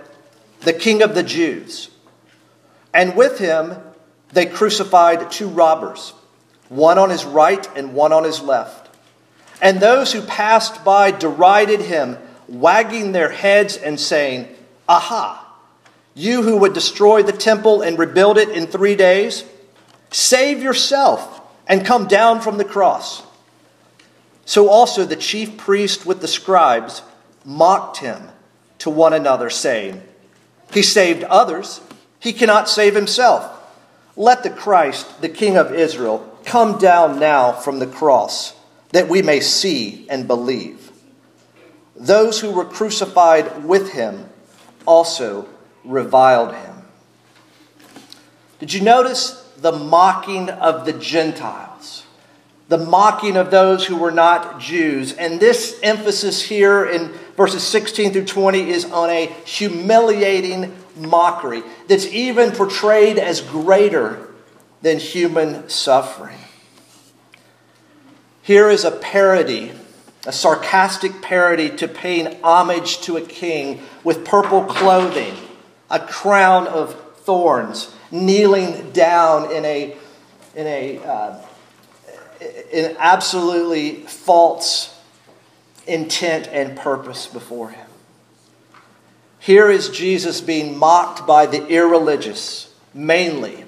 The 0.61 0.73
King 0.73 1.01
of 1.01 1.15
the 1.15 1.23
Jews. 1.23 1.89
And 2.93 3.15
with 3.15 3.39
him 3.39 3.75
they 4.33 4.45
crucified 4.45 5.31
two 5.31 5.47
robbers, 5.47 6.13
one 6.69 6.97
on 6.97 7.09
his 7.09 7.25
right 7.25 7.67
and 7.75 7.93
one 7.93 8.13
on 8.13 8.23
his 8.23 8.41
left. 8.41 8.95
And 9.61 9.79
those 9.79 10.13
who 10.13 10.21
passed 10.21 10.83
by 10.83 11.11
derided 11.11 11.81
him, 11.81 12.17
wagging 12.47 13.11
their 13.11 13.29
heads 13.29 13.77
and 13.77 13.99
saying, 13.99 14.47
Aha! 14.87 15.37
You 16.13 16.43
who 16.43 16.57
would 16.57 16.73
destroy 16.73 17.23
the 17.23 17.31
temple 17.31 17.81
and 17.81 17.97
rebuild 17.97 18.37
it 18.37 18.49
in 18.49 18.67
three 18.67 18.95
days, 18.95 19.45
save 20.09 20.61
yourself 20.61 21.41
and 21.67 21.85
come 21.85 22.07
down 22.07 22.41
from 22.41 22.57
the 22.57 22.65
cross. 22.65 23.23
So 24.45 24.67
also 24.67 25.05
the 25.05 25.15
chief 25.15 25.57
priest 25.57 26.05
with 26.05 26.19
the 26.19 26.27
scribes 26.27 27.01
mocked 27.45 27.97
him 27.97 28.29
to 28.79 28.89
one 28.89 29.13
another, 29.13 29.49
saying, 29.49 30.01
He 30.73 30.81
saved 30.81 31.23
others, 31.23 31.81
he 32.19 32.33
cannot 32.33 32.69
save 32.69 32.95
himself. 32.95 33.57
Let 34.15 34.43
the 34.43 34.49
Christ, 34.49 35.21
the 35.21 35.29
King 35.29 35.57
of 35.57 35.73
Israel, 35.73 36.37
come 36.45 36.77
down 36.77 37.19
now 37.19 37.51
from 37.51 37.79
the 37.79 37.87
cross, 37.87 38.53
that 38.91 39.07
we 39.07 39.21
may 39.21 39.39
see 39.39 40.05
and 40.09 40.27
believe. 40.27 40.91
Those 41.95 42.39
who 42.39 42.51
were 42.51 42.65
crucified 42.65 43.63
with 43.63 43.93
him 43.93 44.29
also 44.85 45.47
reviled 45.83 46.53
him. 46.53 46.83
Did 48.59 48.73
you 48.73 48.81
notice 48.81 49.49
the 49.57 49.71
mocking 49.71 50.49
of 50.49 50.85
the 50.85 50.93
Gentiles? 50.93 52.05
The 52.69 52.77
mocking 52.77 53.37
of 53.37 53.51
those 53.51 53.85
who 53.85 53.97
were 53.97 54.11
not 54.11 54.59
Jews. 54.59 55.13
And 55.13 55.39
this 55.39 55.79
emphasis 55.83 56.41
here 56.41 56.85
in 56.85 57.13
verses 57.35 57.63
16 57.63 58.13
through 58.13 58.25
20 58.25 58.69
is 58.69 58.85
on 58.85 59.09
a 59.09 59.27
humiliating 59.45 60.75
mockery 60.95 61.63
that's 61.87 62.05
even 62.07 62.51
portrayed 62.51 63.17
as 63.17 63.41
greater 63.41 64.29
than 64.81 64.99
human 64.99 65.69
suffering. 65.69 66.37
Here 68.41 68.69
is 68.69 68.83
a 68.83 68.91
parody, 68.91 69.71
a 70.25 70.31
sarcastic 70.31 71.21
parody 71.21 71.69
to 71.77 71.87
paying 71.87 72.41
homage 72.43 73.01
to 73.01 73.17
a 73.17 73.21
king 73.21 73.81
with 74.03 74.25
purple 74.25 74.63
clothing, 74.63 75.35
a 75.89 75.99
crown 75.99 76.67
of 76.67 76.99
thorns, 77.17 77.93
kneeling 78.09 78.91
down 78.91 79.51
in 79.51 79.63
a 79.63 79.95
in 80.55 80.67
a 80.67 80.97
uh, 80.99 81.45
in 82.71 82.95
absolutely 82.99 84.01
false 84.01 84.97
intent 85.91 86.47
and 86.47 86.77
purpose 86.77 87.27
before 87.27 87.71
him. 87.71 87.87
Here 89.39 89.69
is 89.69 89.89
Jesus 89.89 90.39
being 90.39 90.77
mocked 90.77 91.25
by 91.25 91.47
the 91.47 91.67
irreligious, 91.67 92.73
mainly 92.93 93.65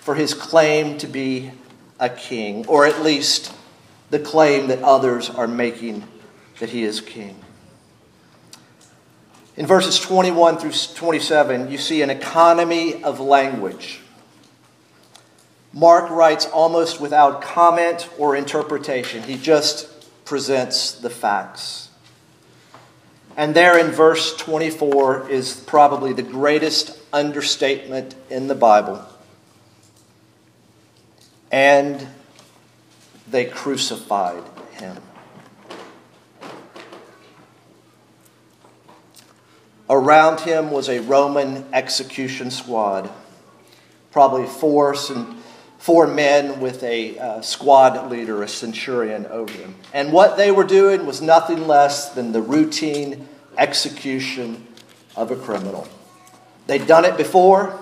for 0.00 0.16
his 0.16 0.34
claim 0.34 0.98
to 0.98 1.06
be 1.06 1.52
a 2.00 2.08
king, 2.08 2.66
or 2.66 2.86
at 2.86 3.02
least 3.02 3.54
the 4.10 4.18
claim 4.18 4.66
that 4.66 4.82
others 4.82 5.30
are 5.30 5.46
making 5.46 6.04
that 6.58 6.70
he 6.70 6.82
is 6.82 7.00
king. 7.00 7.36
In 9.56 9.66
verses 9.66 10.00
21 10.00 10.58
through 10.58 10.72
27, 10.72 11.70
you 11.70 11.78
see 11.78 12.02
an 12.02 12.10
economy 12.10 13.04
of 13.04 13.20
language. 13.20 14.00
Mark 15.72 16.10
writes 16.10 16.46
almost 16.46 17.00
without 17.00 17.42
comment 17.42 18.08
or 18.18 18.34
interpretation. 18.34 19.22
He 19.22 19.36
just 19.36 19.88
presents 20.24 20.92
the 20.92 21.10
facts. 21.10 21.90
And 23.36 23.54
there 23.54 23.78
in 23.78 23.90
verse 23.90 24.36
24 24.36 25.30
is 25.30 25.54
probably 25.54 26.12
the 26.12 26.22
greatest 26.22 26.98
understatement 27.12 28.14
in 28.28 28.46
the 28.46 28.54
Bible. 28.54 29.04
And 31.50 32.06
they 33.30 33.46
crucified 33.46 34.42
him. 34.72 34.96
Around 39.88 40.40
him 40.40 40.70
was 40.70 40.88
a 40.88 41.00
Roman 41.00 41.66
execution 41.74 42.50
squad, 42.50 43.10
probably 44.10 44.46
four 44.46 44.94
four 45.82 46.06
men 46.06 46.60
with 46.60 46.80
a 46.84 47.18
uh, 47.18 47.40
squad 47.40 48.08
leader, 48.08 48.40
a 48.44 48.46
centurion 48.46 49.26
over 49.26 49.52
them. 49.52 49.74
And 49.92 50.12
what 50.12 50.36
they 50.36 50.52
were 50.52 50.62
doing 50.62 51.06
was 51.06 51.20
nothing 51.20 51.66
less 51.66 52.10
than 52.10 52.30
the 52.30 52.40
routine 52.40 53.26
execution 53.58 54.64
of 55.16 55.32
a 55.32 55.36
criminal. 55.36 55.88
They'd 56.68 56.86
done 56.86 57.04
it 57.04 57.16
before, 57.16 57.80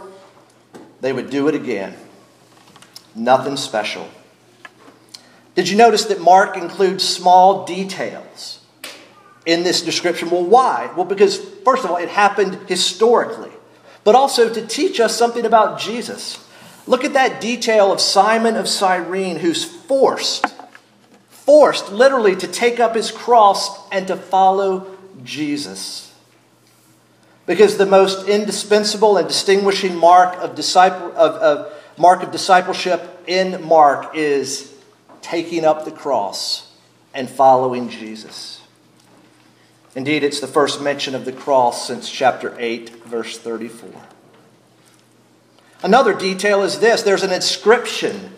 they 1.02 1.12
would 1.12 1.28
do 1.28 1.46
it 1.48 1.54
again. 1.54 1.94
Nothing 3.14 3.58
special. 3.58 4.08
Did 5.54 5.68
you 5.68 5.76
notice 5.76 6.06
that 6.06 6.22
Mark 6.22 6.56
includes 6.56 7.06
small 7.06 7.66
details 7.66 8.60
in 9.44 9.62
this 9.62 9.82
description? 9.82 10.30
Well, 10.30 10.46
why? 10.46 10.90
Well, 10.96 11.04
because, 11.04 11.38
first 11.66 11.84
of 11.84 11.90
all, 11.90 11.98
it 11.98 12.08
happened 12.08 12.60
historically, 12.66 13.52
but 14.04 14.14
also 14.14 14.50
to 14.50 14.66
teach 14.66 15.00
us 15.00 15.14
something 15.14 15.44
about 15.44 15.78
Jesus. 15.78 16.42
Look 16.90 17.04
at 17.04 17.12
that 17.12 17.40
detail 17.40 17.92
of 17.92 18.00
Simon 18.00 18.56
of 18.56 18.68
Cyrene 18.68 19.36
who's 19.36 19.64
forced, 19.64 20.44
forced 21.28 21.92
literally 21.92 22.34
to 22.34 22.48
take 22.48 22.80
up 22.80 22.96
his 22.96 23.12
cross 23.12 23.88
and 23.90 24.08
to 24.08 24.16
follow 24.16 24.98
Jesus. 25.22 26.12
Because 27.46 27.76
the 27.76 27.86
most 27.86 28.26
indispensable 28.26 29.18
and 29.18 29.28
distinguishing 29.28 29.94
mark 29.94 30.34
of, 30.38 30.56
disciple, 30.56 31.12
of, 31.12 31.34
of, 31.36 31.72
mark 31.96 32.24
of 32.24 32.32
discipleship 32.32 33.22
in 33.28 33.64
Mark 33.64 34.16
is 34.16 34.74
taking 35.22 35.64
up 35.64 35.84
the 35.84 35.92
cross 35.92 36.72
and 37.14 37.30
following 37.30 37.88
Jesus. 37.88 38.62
Indeed, 39.94 40.24
it's 40.24 40.40
the 40.40 40.48
first 40.48 40.82
mention 40.82 41.14
of 41.14 41.24
the 41.24 41.32
cross 41.32 41.86
since 41.86 42.10
chapter 42.10 42.56
8, 42.58 43.04
verse 43.04 43.38
34. 43.38 43.90
Another 45.82 46.14
detail 46.14 46.62
is 46.62 46.80
this 46.80 47.02
there's 47.02 47.22
an 47.22 47.32
inscription. 47.32 48.32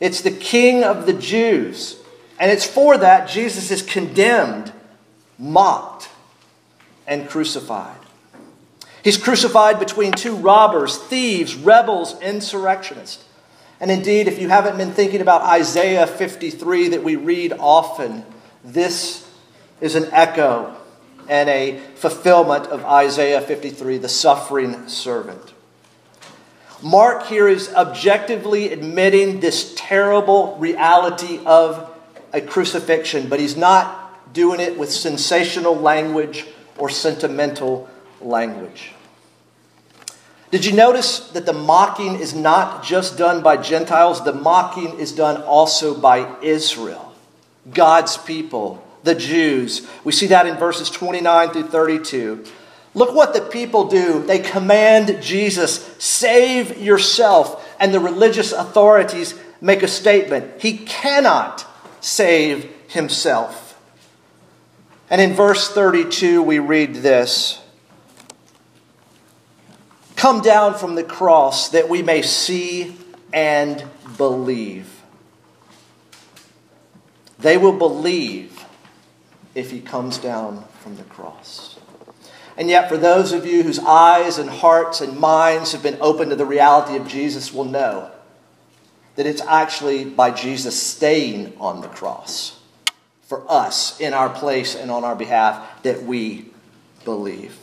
It's 0.00 0.20
the 0.20 0.30
King 0.30 0.84
of 0.84 1.06
the 1.06 1.12
Jews. 1.12 1.96
And 2.38 2.50
it's 2.50 2.66
for 2.66 2.98
that 2.98 3.28
Jesus 3.28 3.70
is 3.70 3.80
condemned, 3.82 4.72
mocked, 5.38 6.10
and 7.06 7.28
crucified. 7.28 7.98
He's 9.02 9.16
crucified 9.16 9.78
between 9.78 10.12
two 10.12 10.34
robbers, 10.34 10.98
thieves, 10.98 11.54
rebels, 11.54 12.20
insurrectionists. 12.20 13.24
And 13.78 13.90
indeed, 13.90 14.26
if 14.26 14.40
you 14.40 14.48
haven't 14.48 14.76
been 14.76 14.92
thinking 14.92 15.20
about 15.20 15.42
Isaiah 15.42 16.06
53 16.06 16.88
that 16.88 17.04
we 17.04 17.16
read 17.16 17.52
often, 17.52 18.24
this 18.64 19.30
is 19.80 19.94
an 19.94 20.08
echo 20.12 20.74
and 21.28 21.48
a 21.48 21.78
fulfillment 21.94 22.66
of 22.66 22.84
Isaiah 22.84 23.40
53, 23.40 23.98
the 23.98 24.08
suffering 24.08 24.88
servant. 24.88 25.52
Mark 26.82 27.26
here 27.26 27.48
is 27.48 27.72
objectively 27.72 28.72
admitting 28.72 29.40
this 29.40 29.74
terrible 29.76 30.56
reality 30.58 31.40
of 31.46 31.90
a 32.32 32.40
crucifixion, 32.40 33.28
but 33.28 33.40
he's 33.40 33.56
not 33.56 34.34
doing 34.34 34.60
it 34.60 34.78
with 34.78 34.92
sensational 34.92 35.74
language 35.74 36.46
or 36.76 36.90
sentimental 36.90 37.88
language. 38.20 38.92
Did 40.50 40.64
you 40.64 40.72
notice 40.72 41.20
that 41.30 41.46
the 41.46 41.52
mocking 41.52 42.16
is 42.16 42.34
not 42.34 42.84
just 42.84 43.18
done 43.18 43.42
by 43.42 43.56
Gentiles? 43.56 44.24
The 44.24 44.32
mocking 44.32 44.98
is 44.98 45.12
done 45.12 45.42
also 45.42 45.98
by 45.98 46.36
Israel, 46.42 47.14
God's 47.72 48.16
people, 48.16 48.86
the 49.02 49.14
Jews. 49.14 49.86
We 50.04 50.12
see 50.12 50.26
that 50.28 50.46
in 50.46 50.56
verses 50.56 50.90
29 50.90 51.50
through 51.50 51.68
32. 51.68 52.44
Look 52.96 53.14
what 53.14 53.34
the 53.34 53.42
people 53.42 53.88
do. 53.88 54.22
They 54.22 54.38
command 54.38 55.22
Jesus, 55.22 55.84
save 55.98 56.78
yourself. 56.78 57.62
And 57.78 57.92
the 57.92 58.00
religious 58.00 58.52
authorities 58.52 59.38
make 59.60 59.82
a 59.82 59.88
statement 59.88 60.62
He 60.62 60.78
cannot 60.78 61.66
save 62.00 62.72
himself. 62.88 63.78
And 65.10 65.20
in 65.20 65.34
verse 65.34 65.68
32, 65.68 66.42
we 66.42 66.58
read 66.58 66.94
this 66.94 67.60
Come 70.16 70.40
down 70.40 70.74
from 70.74 70.94
the 70.94 71.04
cross 71.04 71.68
that 71.68 71.90
we 71.90 72.02
may 72.02 72.22
see 72.22 72.96
and 73.30 73.84
believe. 74.16 75.02
They 77.38 77.58
will 77.58 77.76
believe 77.76 78.64
if 79.54 79.70
he 79.70 79.82
comes 79.82 80.16
down 80.16 80.64
from 80.80 80.96
the 80.96 81.04
cross. 81.04 81.75
And 82.56 82.68
yet, 82.70 82.88
for 82.88 82.96
those 82.96 83.32
of 83.32 83.44
you 83.44 83.62
whose 83.62 83.78
eyes 83.78 84.38
and 84.38 84.48
hearts 84.48 85.00
and 85.00 85.18
minds 85.18 85.72
have 85.72 85.82
been 85.82 85.98
open 86.00 86.30
to 86.30 86.36
the 86.36 86.46
reality 86.46 86.96
of 86.96 87.06
Jesus, 87.06 87.52
will 87.52 87.64
know 87.64 88.10
that 89.16 89.26
it's 89.26 89.42
actually 89.42 90.04
by 90.04 90.30
Jesus 90.30 90.80
staying 90.80 91.54
on 91.58 91.80
the 91.80 91.88
cross 91.88 92.58
for 93.22 93.44
us 93.50 94.00
in 94.00 94.14
our 94.14 94.30
place 94.30 94.74
and 94.74 94.90
on 94.90 95.04
our 95.04 95.16
behalf 95.16 95.82
that 95.82 96.02
we 96.04 96.46
believe. 97.04 97.58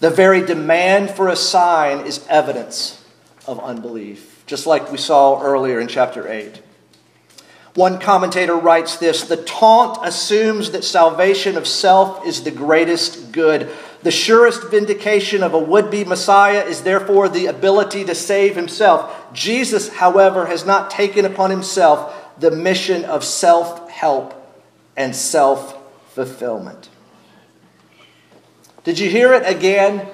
The 0.00 0.10
very 0.10 0.44
demand 0.44 1.10
for 1.10 1.28
a 1.28 1.36
sign 1.36 2.06
is 2.06 2.24
evidence 2.28 3.04
of 3.46 3.58
unbelief, 3.58 4.44
just 4.46 4.66
like 4.66 4.92
we 4.92 4.98
saw 4.98 5.42
earlier 5.42 5.80
in 5.80 5.88
chapter 5.88 6.28
8. 6.28 6.62
One 7.78 8.00
commentator 8.00 8.56
writes 8.56 8.96
this 8.96 9.22
The 9.22 9.36
taunt 9.36 10.00
assumes 10.02 10.72
that 10.72 10.82
salvation 10.82 11.56
of 11.56 11.64
self 11.64 12.26
is 12.26 12.42
the 12.42 12.50
greatest 12.50 13.30
good. 13.30 13.70
The 14.02 14.10
surest 14.10 14.64
vindication 14.64 15.44
of 15.44 15.54
a 15.54 15.60
would 15.60 15.88
be 15.88 16.04
Messiah 16.04 16.64
is 16.64 16.82
therefore 16.82 17.28
the 17.28 17.46
ability 17.46 18.04
to 18.06 18.16
save 18.16 18.56
himself. 18.56 19.32
Jesus, 19.32 19.90
however, 19.90 20.46
has 20.46 20.66
not 20.66 20.90
taken 20.90 21.24
upon 21.24 21.50
himself 21.50 22.12
the 22.40 22.50
mission 22.50 23.04
of 23.04 23.22
self 23.22 23.88
help 23.88 24.34
and 24.96 25.14
self 25.14 25.78
fulfillment. 26.14 26.88
Did 28.82 28.98
you 28.98 29.08
hear 29.08 29.32
it 29.34 29.46
again? 29.46 30.08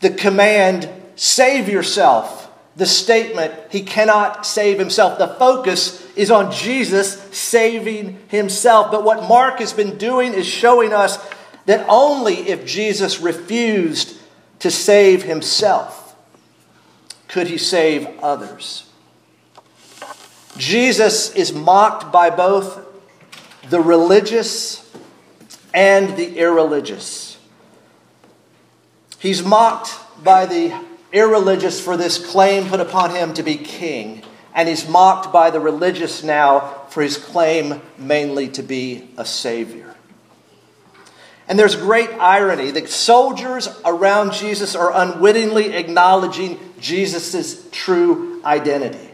The 0.00 0.10
command, 0.10 0.90
save 1.16 1.70
yourself 1.70 2.48
the 2.78 2.86
statement, 2.86 3.52
he 3.70 3.82
cannot 3.82 4.46
save 4.46 4.78
himself. 4.78 5.18
The 5.18 5.26
focus 5.26 6.07
is 6.18 6.30
on 6.30 6.52
Jesus 6.52 7.20
saving 7.30 8.18
himself. 8.28 8.90
But 8.90 9.04
what 9.04 9.28
Mark 9.28 9.60
has 9.60 9.72
been 9.72 9.96
doing 9.96 10.34
is 10.34 10.46
showing 10.46 10.92
us 10.92 11.18
that 11.66 11.86
only 11.88 12.34
if 12.48 12.66
Jesus 12.66 13.20
refused 13.20 14.18
to 14.58 14.70
save 14.70 15.22
himself 15.22 16.16
could 17.28 17.46
he 17.46 17.58
save 17.58 18.08
others. 18.22 18.90
Jesus 20.56 21.34
is 21.34 21.52
mocked 21.52 22.10
by 22.10 22.30
both 22.30 22.84
the 23.68 23.80
religious 23.80 24.84
and 25.72 26.16
the 26.16 26.38
irreligious. 26.38 27.38
He's 29.20 29.44
mocked 29.44 29.94
by 30.24 30.46
the 30.46 30.76
irreligious 31.12 31.80
for 31.80 31.96
this 31.96 32.18
claim 32.18 32.68
put 32.68 32.80
upon 32.80 33.10
him 33.10 33.34
to 33.34 33.42
be 33.42 33.56
king, 33.56 34.22
and 34.58 34.68
he's 34.68 34.88
mocked 34.88 35.32
by 35.32 35.50
the 35.50 35.60
religious 35.60 36.24
now 36.24 36.58
for 36.88 37.00
his 37.00 37.16
claim 37.16 37.80
mainly 37.96 38.48
to 38.48 38.60
be 38.60 39.08
a 39.16 39.24
savior. 39.24 39.94
And 41.46 41.56
there's 41.56 41.76
great 41.76 42.10
irony. 42.18 42.72
The 42.72 42.88
soldiers 42.88 43.68
around 43.84 44.32
Jesus 44.32 44.74
are 44.74 44.92
unwittingly 44.92 45.74
acknowledging 45.74 46.58
Jesus' 46.80 47.68
true 47.70 48.42
identity 48.44 49.08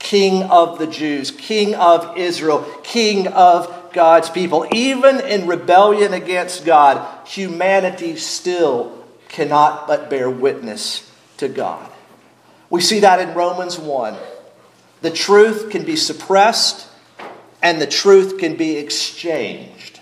King 0.00 0.42
of 0.44 0.80
the 0.80 0.86
Jews, 0.88 1.30
King 1.30 1.76
of 1.76 2.16
Israel, 2.16 2.64
King 2.82 3.28
of 3.28 3.92
God's 3.92 4.30
people. 4.30 4.66
Even 4.72 5.20
in 5.20 5.46
rebellion 5.46 6.12
against 6.12 6.64
God, 6.64 7.24
humanity 7.24 8.16
still 8.16 9.06
cannot 9.28 9.86
but 9.86 10.10
bear 10.10 10.28
witness 10.28 11.08
to 11.36 11.48
God. 11.48 11.88
We 12.68 12.80
see 12.80 13.00
that 13.00 13.20
in 13.20 13.36
Romans 13.36 13.78
1. 13.78 14.16
The 15.00 15.10
truth 15.10 15.70
can 15.70 15.84
be 15.84 15.96
suppressed 15.96 16.88
and 17.62 17.80
the 17.80 17.86
truth 17.86 18.38
can 18.38 18.56
be 18.56 18.76
exchanged, 18.76 20.00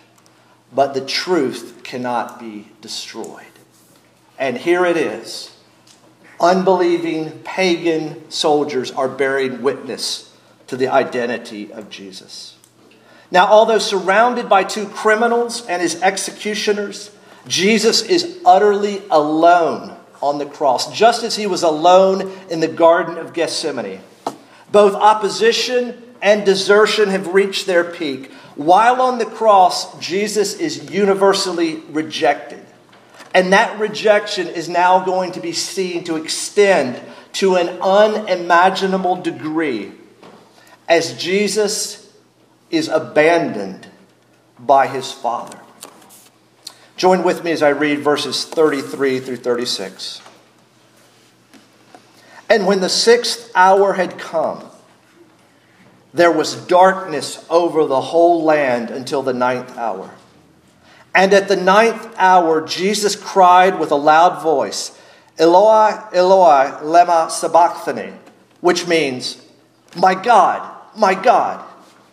but 0.74 0.94
the 0.94 1.04
truth 1.04 1.80
cannot 1.82 2.38
be 2.38 2.68
destroyed. 2.80 3.44
And 4.38 4.58
here 4.58 4.84
it 4.84 4.96
is. 4.96 5.54
Unbelieving 6.38 7.40
pagan 7.44 8.30
soldiers 8.30 8.90
are 8.90 9.08
bearing 9.08 9.62
witness 9.62 10.34
to 10.66 10.76
the 10.76 10.88
identity 10.88 11.72
of 11.72 11.88
Jesus. 11.88 12.56
Now, 13.30 13.46
although 13.46 13.78
surrounded 13.78 14.48
by 14.48 14.64
two 14.64 14.86
criminals 14.86 15.66
and 15.66 15.80
his 15.80 16.00
executioners, 16.02 17.10
Jesus 17.48 18.02
is 18.02 18.38
utterly 18.44 19.02
alone 19.10 19.96
on 20.22 20.38
the 20.38 20.46
cross, 20.46 20.92
just 20.92 21.22
as 21.22 21.36
he 21.36 21.46
was 21.46 21.62
alone 21.62 22.32
in 22.50 22.60
the 22.60 22.68
Garden 22.68 23.18
of 23.18 23.32
Gethsemane. 23.32 24.00
Both 24.72 24.94
opposition 24.94 26.02
and 26.22 26.44
desertion 26.44 27.08
have 27.10 27.34
reached 27.34 27.66
their 27.66 27.84
peak. 27.84 28.32
While 28.56 29.00
on 29.02 29.18
the 29.18 29.26
cross, 29.26 29.98
Jesus 29.98 30.54
is 30.54 30.90
universally 30.90 31.76
rejected. 31.90 32.64
And 33.34 33.52
that 33.52 33.78
rejection 33.78 34.46
is 34.48 34.68
now 34.68 35.04
going 35.04 35.32
to 35.32 35.40
be 35.40 35.52
seen 35.52 36.04
to 36.04 36.16
extend 36.16 37.00
to 37.34 37.56
an 37.56 37.68
unimaginable 37.82 39.16
degree 39.16 39.92
as 40.88 41.18
Jesus 41.18 42.10
is 42.70 42.88
abandoned 42.88 43.88
by 44.58 44.86
his 44.86 45.12
Father. 45.12 45.60
Join 46.96 47.22
with 47.22 47.44
me 47.44 47.50
as 47.52 47.62
I 47.62 47.68
read 47.68 47.98
verses 47.98 48.46
33 48.46 49.20
through 49.20 49.36
36. 49.36 50.22
And 52.48 52.66
when 52.66 52.80
the 52.80 52.88
sixth 52.88 53.50
hour 53.54 53.94
had 53.94 54.18
come, 54.18 54.64
there 56.14 56.32
was 56.32 56.54
darkness 56.54 57.44
over 57.50 57.84
the 57.84 58.00
whole 58.00 58.42
land 58.42 58.90
until 58.90 59.22
the 59.22 59.34
ninth 59.34 59.76
hour. 59.76 60.10
And 61.14 61.32
at 61.32 61.48
the 61.48 61.56
ninth 61.56 62.14
hour, 62.16 62.66
Jesus 62.66 63.16
cried 63.16 63.78
with 63.78 63.90
a 63.90 63.96
loud 63.96 64.42
voice, 64.42 64.98
Eloi, 65.38 65.98
Eloi, 66.12 66.78
lema 66.82 67.30
sabachthani, 67.30 68.12
which 68.60 68.86
means, 68.86 69.42
My 69.96 70.14
God, 70.14 70.70
my 70.96 71.14
God, 71.14 71.64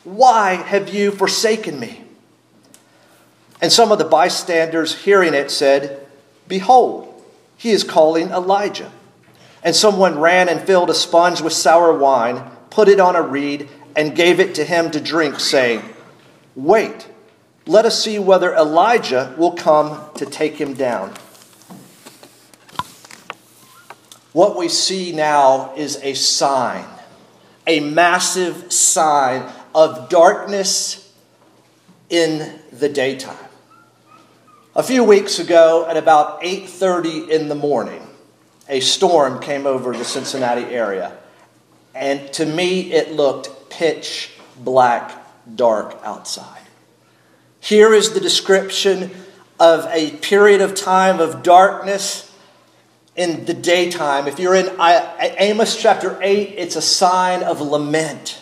why 0.03 0.55
have 0.55 0.93
you 0.93 1.11
forsaken 1.11 1.79
me? 1.79 2.03
And 3.61 3.71
some 3.71 3.91
of 3.91 3.97
the 3.97 4.05
bystanders 4.05 5.03
hearing 5.03 5.33
it 5.33 5.49
said, 5.49 6.05
Behold, 6.49 7.23
he 7.55 7.71
is 7.71 7.85
calling 7.85 8.29
Elijah. 8.29 8.91
And 9.63 9.75
someone 9.75 10.19
ran 10.19 10.49
and 10.49 10.61
filled 10.61 10.89
a 10.89 10.93
sponge 10.93 11.41
with 11.41 11.53
sour 11.53 11.97
wine, 11.97 12.43
put 12.69 12.89
it 12.89 12.99
on 12.99 13.15
a 13.15 13.21
reed, 13.21 13.69
and 13.95 14.15
gave 14.15 14.39
it 14.39 14.55
to 14.55 14.65
him 14.65 14.91
to 14.91 14.99
drink, 14.99 15.39
saying, 15.39 15.81
Wait, 16.55 17.07
let 17.65 17.85
us 17.85 18.03
see 18.03 18.19
whether 18.19 18.53
Elijah 18.53 19.33
will 19.37 19.53
come 19.53 20.01
to 20.15 20.25
take 20.25 20.59
him 20.59 20.73
down. 20.73 21.13
What 24.33 24.57
we 24.57 24.67
see 24.67 25.11
now 25.11 25.73
is 25.75 25.97
a 26.01 26.13
sign, 26.15 26.85
a 27.67 27.79
massive 27.79 28.73
sign 28.73 29.49
of 29.73 30.09
darkness 30.09 31.13
in 32.09 32.59
the 32.71 32.89
daytime. 32.89 33.37
A 34.75 34.83
few 34.83 35.03
weeks 35.03 35.37
ago 35.37 35.85
at 35.87 35.97
about 35.97 36.43
8:30 36.43 37.29
in 37.29 37.47
the 37.47 37.55
morning, 37.55 38.02
a 38.67 38.79
storm 38.79 39.39
came 39.39 39.65
over 39.65 39.95
the 39.95 40.05
Cincinnati 40.05 40.63
area. 40.63 41.17
And 41.93 42.31
to 42.33 42.45
me 42.45 42.91
it 42.91 43.11
looked 43.11 43.69
pitch 43.69 44.31
black 44.57 45.11
dark 45.55 45.99
outside. 46.03 46.61
Here 47.59 47.93
is 47.93 48.13
the 48.13 48.19
description 48.19 49.11
of 49.59 49.85
a 49.87 50.11
period 50.17 50.61
of 50.61 50.75
time 50.75 51.19
of 51.19 51.43
darkness 51.43 52.29
in 53.15 53.45
the 53.45 53.53
daytime. 53.53 54.27
If 54.27 54.39
you're 54.39 54.55
in 54.55 54.75
Amos 54.79 55.79
chapter 55.81 56.17
8, 56.21 56.55
it's 56.57 56.75
a 56.75 56.81
sign 56.81 57.43
of 57.43 57.61
lament. 57.61 58.41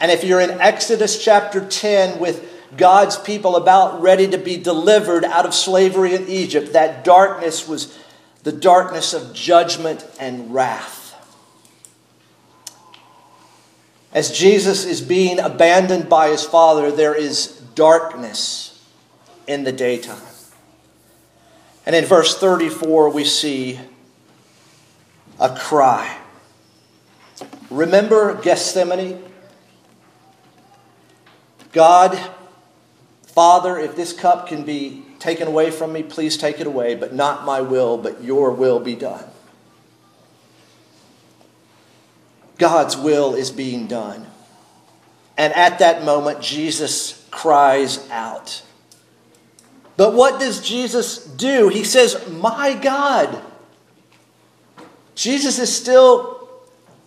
And 0.00 0.10
if 0.10 0.24
you're 0.24 0.40
in 0.40 0.50
Exodus 0.50 1.22
chapter 1.22 1.66
10 1.66 2.18
with 2.18 2.52
God's 2.76 3.16
people 3.16 3.56
about 3.56 4.02
ready 4.02 4.28
to 4.28 4.38
be 4.38 4.56
delivered 4.56 5.24
out 5.24 5.46
of 5.46 5.54
slavery 5.54 6.14
in 6.14 6.28
Egypt, 6.28 6.72
that 6.72 7.04
darkness 7.04 7.66
was 7.66 7.96
the 8.46 8.52
darkness 8.52 9.12
of 9.12 9.34
judgment 9.34 10.06
and 10.20 10.54
wrath. 10.54 11.16
As 14.12 14.30
Jesus 14.30 14.84
is 14.84 15.00
being 15.00 15.40
abandoned 15.40 16.08
by 16.08 16.28
his 16.28 16.44
Father, 16.44 16.92
there 16.92 17.12
is 17.12 17.48
darkness 17.74 18.86
in 19.48 19.64
the 19.64 19.72
daytime. 19.72 20.22
And 21.84 21.96
in 21.96 22.04
verse 22.04 22.38
34, 22.38 23.10
we 23.10 23.24
see 23.24 23.80
a 25.40 25.56
cry. 25.56 26.16
Remember 27.68 28.40
Gethsemane? 28.40 29.24
God, 31.72 32.16
Father, 33.26 33.76
if 33.76 33.96
this 33.96 34.12
cup 34.12 34.46
can 34.46 34.62
be 34.62 35.05
taken 35.26 35.48
away 35.48 35.72
from 35.72 35.92
me, 35.92 36.04
please 36.04 36.36
take 36.36 36.60
it 36.60 36.68
away, 36.68 36.94
but 36.94 37.12
not 37.12 37.44
my 37.44 37.60
will, 37.60 37.98
but 37.98 38.22
your 38.22 38.52
will 38.52 38.78
be 38.78 38.94
done. 38.94 39.24
God's 42.58 42.96
will 42.96 43.34
is 43.34 43.50
being 43.50 43.88
done. 43.88 44.24
And 45.36 45.52
at 45.52 45.80
that 45.80 46.04
moment, 46.04 46.40
Jesus 46.40 47.26
cries 47.32 48.08
out. 48.08 48.62
But 49.96 50.14
what 50.14 50.38
does 50.38 50.60
Jesus 50.60 51.24
do? 51.24 51.70
He 51.70 51.82
says, 51.82 52.28
My 52.30 52.74
God. 52.74 53.42
Jesus 55.16 55.58
is 55.58 55.74
still 55.74 56.48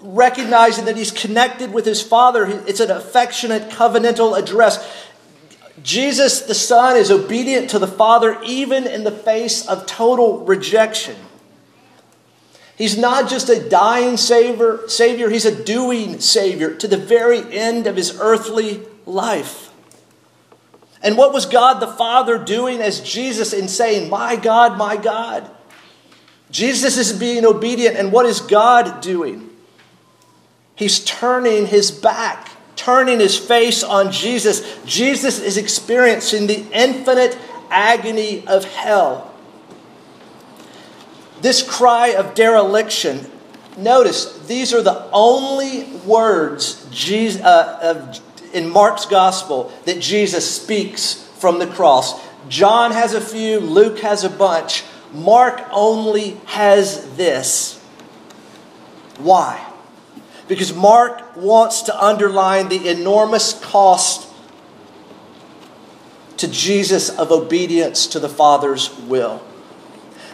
recognizing 0.02 0.86
that 0.86 0.98
he's 0.98 1.12
connected 1.12 1.72
with 1.72 1.86
his 1.86 2.02
Father. 2.02 2.46
It's 2.68 2.82
an 2.82 2.92
affectionate 2.92 3.70
covenantal 3.70 4.38
address. 4.38 5.08
Jesus, 5.84 6.42
the 6.42 6.56
Son, 6.56 6.98
is 6.98 7.12
obedient 7.12 7.70
to 7.72 7.80
the 7.80 7.88
Father 7.88 8.42
even 8.44 8.88
in 8.88 9.04
the 9.04 9.12
face 9.12 9.68
of 9.68 9.86
total 9.86 10.40
rejection. 10.46 11.16
He's 12.78 12.98
not 12.98 13.30
just 13.30 13.50
a 13.50 13.68
dying 13.70 14.16
savior, 14.16 14.88
savior, 14.88 15.30
he's 15.30 15.46
a 15.46 15.64
doing 15.64 16.20
savior 16.22 16.74
to 16.76 16.88
the 16.88 16.98
very 16.98 17.42
end 17.56 17.88
of 17.88 17.98
his 17.98 18.18
earthly 18.20 18.82
life. 19.06 19.70
And 21.02 21.18
what 21.18 21.34
was 21.34 21.46
God 21.46 21.80
the 21.80 21.88
Father 21.88 22.38
doing 22.38 22.82
as 22.82 23.02
Jesus 23.02 23.54
in 23.54 23.68
saying, 23.68 24.10
My 24.10 24.36
God, 24.36 24.78
my 24.78 24.98
God? 24.98 25.50
Jesus 26.52 26.98
is 26.98 27.14
being 27.14 27.46
obedient, 27.46 27.96
and 27.96 28.12
what 28.12 28.26
is 28.26 28.42
God 28.42 29.02
doing? 29.02 29.50
He's 30.76 31.04
turning 31.04 31.68
his 31.68 31.92
back, 31.92 32.50
turning 32.80 33.20
his 33.20 33.38
face 33.38 33.84
on 33.84 34.12
Jesus. 34.12 34.80
Jesus 34.86 35.40
is 35.40 35.58
experiencing 35.58 36.48
the 36.48 36.66
infinite 36.72 37.38
agony 37.70 38.48
of 38.48 38.64
hell 38.66 39.30
this 41.42 41.64
cry 41.64 42.10
of 42.10 42.36
dereliction, 42.36 43.30
notice 43.78 44.38
these 44.48 44.74
are 44.74 44.82
the 44.82 45.10
only 45.12 45.84
words 46.06 46.88
Jesus, 46.92 47.42
uh, 47.42 48.14
in 48.54 48.70
Mark's 48.70 49.06
gospel 49.06 49.72
that 49.86 50.00
Jesus 50.00 50.50
speaks 50.50 51.14
from 51.38 51.60
the 51.60 51.68
cross. 51.68 52.20
John 52.50 52.92
has 52.92 53.14
a 53.14 53.22
few, 53.22 53.60
Luke 53.60 54.00
has 54.00 54.24
a 54.24 54.30
bunch. 54.30 54.84
Mark 55.14 55.62
only 55.72 56.32
has 56.46 57.16
this. 57.16 57.80
Why? 59.18 59.66
Because 60.50 60.74
Mark 60.74 61.38
wants 61.38 61.84
to 61.84 62.04
underline 62.04 62.68
the 62.68 62.90
enormous 62.90 63.54
cost 63.54 64.28
to 66.38 66.48
Jesus 66.48 67.10
of 67.10 67.32
obedience 67.32 68.08
to 68.08 68.20
the 68.20 68.28
Father's 68.28 68.94
will. 69.02 69.42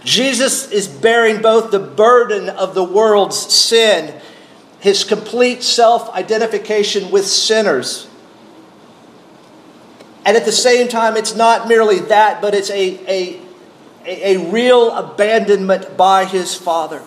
Jesus 0.06 0.72
is 0.72 0.88
bearing 0.88 1.42
both 1.42 1.72
the 1.72 1.80
burden 1.80 2.48
of 2.48 2.76
the 2.76 2.84
world's 2.84 3.38
sin, 3.38 4.20
his 4.80 5.04
complete 5.04 5.64
self 5.64 6.10
identification 6.12 7.12
with 7.12 7.28
sinners. 7.28 8.08
And 10.24 10.38
at 10.38 10.46
the 10.46 10.52
same 10.52 10.88
time, 10.88 11.18
it's 11.18 11.36
not 11.36 11.68
merely 11.68 12.00
that, 12.00 12.42
but 12.42 12.56
it's 12.56 12.70
a, 12.70 13.00
a, 13.08 13.42
a, 14.06 14.52
real 14.52 14.92
abandonment 14.92 15.98
by 15.98 16.26
his 16.26 16.56
Father. 16.56 17.04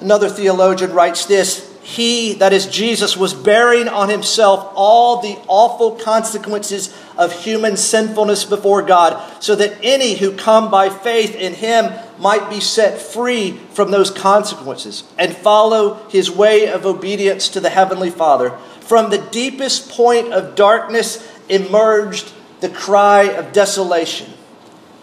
Another 0.00 0.28
theologian 0.28 0.92
writes 0.92 1.26
this 1.26 1.70
he, 1.82 2.34
that 2.34 2.52
is 2.52 2.66
Jesus, 2.66 3.16
was 3.16 3.32
bearing 3.32 3.88
on 3.88 4.10
himself 4.10 4.70
all 4.74 5.20
the 5.20 5.38
awful 5.48 5.92
consequences 5.92 6.94
of 7.16 7.32
human 7.32 7.76
sinfulness 7.76 8.44
before 8.44 8.82
God, 8.82 9.42
so 9.42 9.56
that 9.56 9.78
any 9.82 10.14
who 10.14 10.36
come 10.36 10.70
by 10.70 10.90
faith 10.90 11.34
in 11.34 11.54
him 11.54 11.92
might 12.18 12.50
be 12.50 12.60
set 12.60 13.00
free 13.00 13.52
from 13.72 13.90
those 13.90 14.10
consequences 14.10 15.04
and 15.18 15.34
follow 15.34 15.94
his 16.10 16.30
way 16.30 16.68
of 16.68 16.84
obedience 16.84 17.48
to 17.48 17.60
the 17.60 17.70
Heavenly 17.70 18.10
Father. 18.10 18.50
From 18.80 19.10
the 19.10 19.26
deepest 19.30 19.90
point 19.90 20.32
of 20.32 20.54
darkness 20.54 21.26
emerged 21.48 22.32
the 22.60 22.68
cry 22.68 23.22
of 23.22 23.52
desolation. 23.52 24.32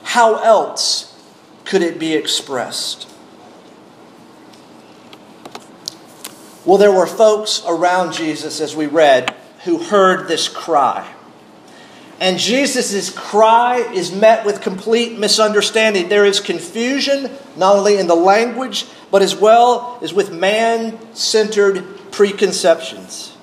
How 0.04 0.42
else 0.44 1.14
could 1.66 1.82
it 1.82 2.00
be 2.00 2.14
expressed? 2.14 3.12
Well, 6.68 6.78
there 6.78 6.92
were 6.92 7.08
folks 7.08 7.64
around 7.66 8.12
Jesus, 8.12 8.60
as 8.60 8.76
we 8.76 8.88
read, 8.88 9.34
who 9.64 9.82
heard 9.82 10.28
this 10.28 10.50
cry. 10.50 11.10
And 12.20 12.38
Jesus' 12.38 13.10
cry 13.10 13.78
is 13.94 14.12
met 14.12 14.46
with 14.46 14.60
complete 14.60 15.18
misunderstanding. 15.18 16.10
There 16.10 16.26
is 16.26 16.42
confusion, 16.42 17.32
not 17.56 17.78
only 17.78 17.98
in 17.98 18.08
the 18.08 18.16
language, 18.16 18.86
but 19.10 19.22
as 19.22 19.34
well 19.34 19.98
as 20.02 20.14
with 20.14 20.34
man 20.34 21.00
centered 21.16 21.86
preconceptions. 22.12 23.38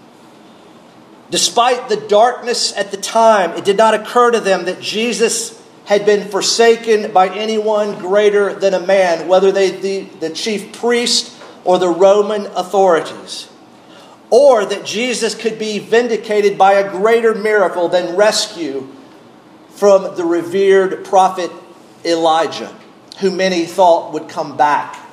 Despite 1.30 1.88
the 1.88 1.96
darkness 1.96 2.76
at 2.76 2.90
the 2.90 2.98
time, 2.98 3.52
it 3.52 3.64
did 3.64 3.78
not 3.78 3.94
occur 3.94 4.32
to 4.32 4.40
them 4.40 4.66
that 4.66 4.82
Jesus 4.82 5.62
had 5.86 6.04
been 6.04 6.28
forsaken 6.28 7.10
by 7.10 7.30
anyone 7.34 7.98
greater 7.98 8.52
than 8.52 8.74
a 8.74 8.86
man, 8.86 9.28
whether 9.28 9.50
they 9.50 9.70
the, 9.70 10.00
the 10.20 10.28
chief 10.28 10.74
priest 10.74 11.33
or 11.64 11.78
the 11.78 11.88
Roman 11.88 12.46
authorities. 12.46 13.48
Or 14.30 14.64
that 14.64 14.84
Jesus 14.84 15.34
could 15.34 15.58
be 15.58 15.78
vindicated 15.78 16.58
by 16.58 16.74
a 16.74 16.90
greater 16.90 17.34
miracle 17.34 17.88
than 17.88 18.16
rescue 18.16 18.88
from 19.70 20.16
the 20.16 20.24
revered 20.24 21.04
prophet 21.04 21.50
Elijah, 22.04 22.74
who 23.20 23.30
many 23.30 23.64
thought 23.64 24.12
would 24.12 24.28
come 24.28 24.56
back. 24.56 25.04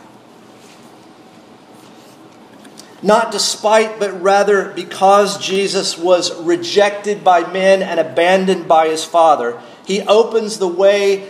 not 3.01 3.31
despite, 3.31 3.99
but 3.99 4.21
rather 4.21 4.69
because 4.73 5.37
Jesus 5.39 5.97
was 5.97 6.33
rejected 6.41 7.23
by 7.23 7.51
men 7.51 7.81
and 7.81 7.99
abandoned 7.99 8.67
by 8.67 8.89
his 8.89 9.03
Father, 9.03 9.59
he 9.85 10.01
opens 10.01 10.59
the 10.59 10.67
way 10.67 11.27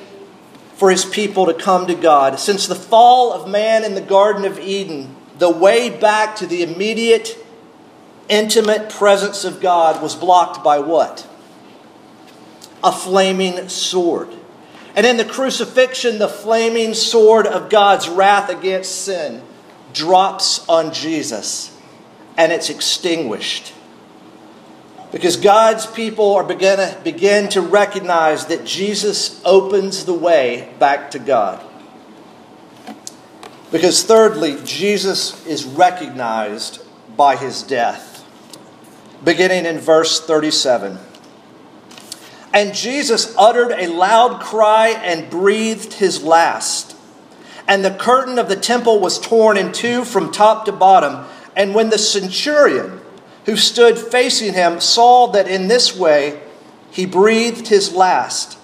for 0.82 0.90
his 0.90 1.06
people 1.06 1.46
to 1.46 1.54
come 1.54 1.86
to 1.86 1.94
God. 1.94 2.40
Since 2.40 2.66
the 2.66 2.74
fall 2.74 3.34
of 3.34 3.48
man 3.48 3.84
in 3.84 3.94
the 3.94 4.02
Garden 4.02 4.46
of 4.46 4.58
Eden, 4.58 5.16
the 5.38 5.48
way 5.48 5.92
back 5.92 6.38
to 6.38 6.48
the 6.48 6.64
immediate, 6.64 7.38
intimate 8.28 8.90
presence 8.90 9.44
of 9.44 9.62
God 9.62 10.02
was 10.02 10.16
blocked 10.16 10.64
by 10.64 10.80
what? 10.80 11.30
A 12.84 12.92
flaming 12.92 13.70
sword. 13.70 14.30
And 14.96 15.06
in 15.06 15.18
the 15.18 15.24
crucifixion, 15.24 16.18
the 16.18 16.28
flaming 16.28 16.96
sword 16.96 17.46
of 17.46 17.70
God's 17.70 18.10
wrath 18.10 18.50
against 18.50 19.04
sin 19.06 19.44
drops 19.94 20.68
on 20.68 20.96
Jesus 20.96 21.78
and 22.38 22.52
it's 22.52 22.72
extinguished. 22.72 23.72
Because 25.12 25.36
God's 25.36 25.86
people 25.86 26.36
are 26.36 26.44
begin 26.44 26.98
begin 27.04 27.50
to 27.50 27.62
recognize 27.62 28.46
that 28.46 28.66
Jesus 28.66 29.42
opens 29.44 30.06
the 30.06 30.14
way 30.14 30.74
back 30.80 31.12
to 31.12 31.20
God. 31.20 31.64
Because, 33.72 34.04
thirdly, 34.04 34.58
Jesus 34.66 35.46
is 35.46 35.66
recognized 35.66 36.82
by 37.16 37.36
his 37.36 37.64
death. 37.64 38.26
Beginning 39.24 39.66
in 39.66 39.80
verse 39.80 40.20
37. 40.20 40.98
And 42.54 42.74
Jesus 42.74 43.34
uttered 43.38 43.72
a 43.72 43.88
loud 43.88 44.42
cry 44.42 44.90
and 44.90 45.30
breathed 45.30 45.94
his 45.94 46.22
last. 46.24 46.98
And 47.68 47.86
the 47.86 47.94
curtain 47.94 48.38
of 48.38 48.50
the 48.50 48.58
temple 48.58 49.00
was 49.00 49.20
torn 49.20 49.58
in 49.58 49.72
two 49.72 50.04
from 50.04 50.32
top 50.32 50.66
to 50.66 50.72
bottom. 50.72 51.26
And 51.56 51.74
when 51.74 51.90
the 51.90 51.98
centurion 51.98 53.01
who 53.46 53.56
stood 53.56 53.98
facing 53.98 54.54
him 54.54 54.80
saw 54.80 55.28
that 55.28 55.48
in 55.48 55.68
this 55.68 55.96
way 55.96 56.40
he 56.92 57.06
breathed 57.06 57.68
his 57.68 57.94
last, 57.94 58.58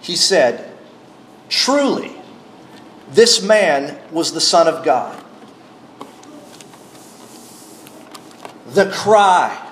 he 0.00 0.14
said, 0.14 0.72
Truly, 1.48 2.12
this 3.10 3.42
man 3.42 3.98
was 4.10 4.32
the 4.32 4.40
Son 4.40 4.68
of 4.68 4.84
God. 4.84 5.22
The 8.68 8.90
cry. 8.90 9.62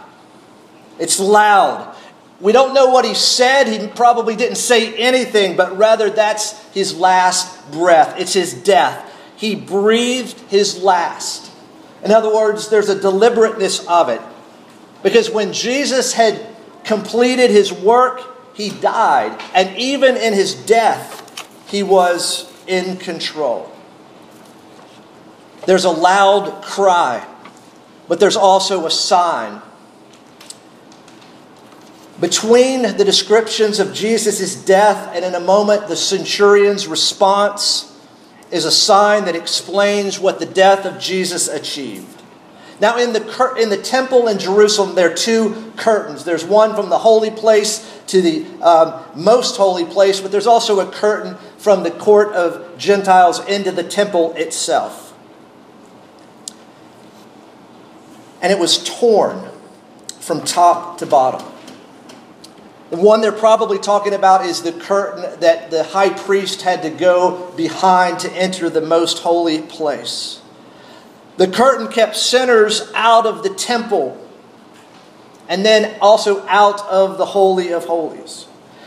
It's 0.99 1.19
loud. 1.19 1.95
We 2.41 2.53
don't 2.53 2.75
know 2.75 2.91
what 2.91 3.05
he 3.05 3.15
said. 3.15 3.65
He 3.67 3.87
probably 3.89 4.37
didn't 4.37 4.57
say 4.57 4.95
anything, 4.97 5.57
but 5.57 5.77
rather 5.77 6.11
that's 6.11 6.61
his 6.73 6.97
last 6.97 7.71
breath. 7.73 8.19
It's 8.19 8.33
his 8.33 8.55
death. 8.55 9.11
He 9.37 9.55
breathed 9.55 10.39
his 10.49 10.83
last. 10.83 11.51
In 12.05 12.13
other 12.13 12.33
words, 12.33 12.69
there's 12.69 12.91
a 12.91 13.01
deliberateness 13.01 13.87
of 13.87 14.09
it. 14.11 14.21
Because 15.03 15.31
when 15.31 15.53
Jesus 15.53 16.13
had 16.13 16.47
completed 16.85 17.51
his 17.51 17.73
work, 17.73 18.21
he 18.55 18.71
died. 18.71 19.41
And 19.55 19.77
even 19.79 20.17
in 20.17 20.33
his 20.33 20.55
death, 20.55 21.23
he 21.69 21.83
was 21.83 22.53
in 22.67 22.99
control. 22.99 23.71
There's 25.67 25.85
a 25.85 25.91
loud 25.91 26.63
cry, 26.63 27.27
but 28.07 28.21
there's 28.21 28.37
also 28.37 28.87
a 28.87 28.91
sign. 28.91 29.63
Between 32.21 32.83
the 32.83 33.05
descriptions 33.05 33.81
of 33.81 33.93
Jesus' 33.93 34.55
death 34.55 35.11
and 35.15 35.25
in 35.25 35.35
a 35.35 35.41
moment 35.41 35.89
the 35.89 35.97
centurion's 35.97 36.87
response, 36.87 37.94
is 38.51 38.65
a 38.65 38.71
sign 38.71 39.25
that 39.25 39.35
explains 39.35 40.19
what 40.19 40.39
the 40.39 40.47
death 40.47 40.85
of 40.85 41.01
Jesus 41.01 41.49
achieved. 41.49 42.23
Now, 42.81 42.99
in 42.99 43.13
the, 43.13 43.55
in 43.59 43.71
the 43.71 43.77
temple 43.77 44.27
in 44.27 44.39
Jerusalem, 44.39 44.95
there 44.95 45.11
are 45.11 45.15
two 45.15 45.73
curtains. 45.77 46.25
There's 46.25 46.45
one 46.45 46.75
from 46.75 46.89
the 46.91 46.99
holy 46.99 47.31
place 47.31 48.03
to 48.09 48.21
the 48.21 48.45
um, 48.63 49.05
most 49.15 49.57
holy 49.57 49.85
place, 49.85 50.21
but 50.21 50.33
there's 50.33 50.47
also 50.47 50.81
a 50.81 50.91
curtain 50.91 51.37
from 51.57 51.83
the 51.83 51.91
court 51.91 52.33
of 52.33 52.77
Gentiles 52.77 53.45
into 53.47 53.71
the 53.71 53.85
temple 53.85 54.33
itself. 54.35 55.15
And 58.43 58.53
it 58.53 58.59
was 58.59 58.83
torn 58.85 59.49
from 60.21 60.43
top 60.43 60.99
to 60.99 61.07
bottom. 61.07 61.54
One 62.95 63.21
they're 63.21 63.33
probably 63.33 63.79
talking 63.79 64.13
about 64.13 64.45
is 64.45 64.63
the 64.63 64.73
curtain 64.73 65.41
that 65.41 65.71
the 65.71 65.85
high 65.85 66.11
priest 66.11 66.63
had 66.63 66.83
to 66.83 66.91
go 66.91 67.53
behind 67.57 68.21
to 68.21 68.33
enter 68.33 68.69
the 68.69 68.81
most 68.81 69.21
holy 69.21 69.63
place. 69.63 70.41
The 71.37 71.49
curtain 71.49 71.89
kept 71.89 72.17
sinners 72.17 72.91
out 72.95 73.27
of 73.27 73.43
the 73.43 73.49
temple 73.51 74.21
and 75.49 75.65
then 75.65 75.97
also 76.01 76.47
out 76.47 76.81
of 76.89 77.19
the 77.19 77.27
Holy 77.27 77.73
of 77.73 77.85
Holies. 77.85 78.47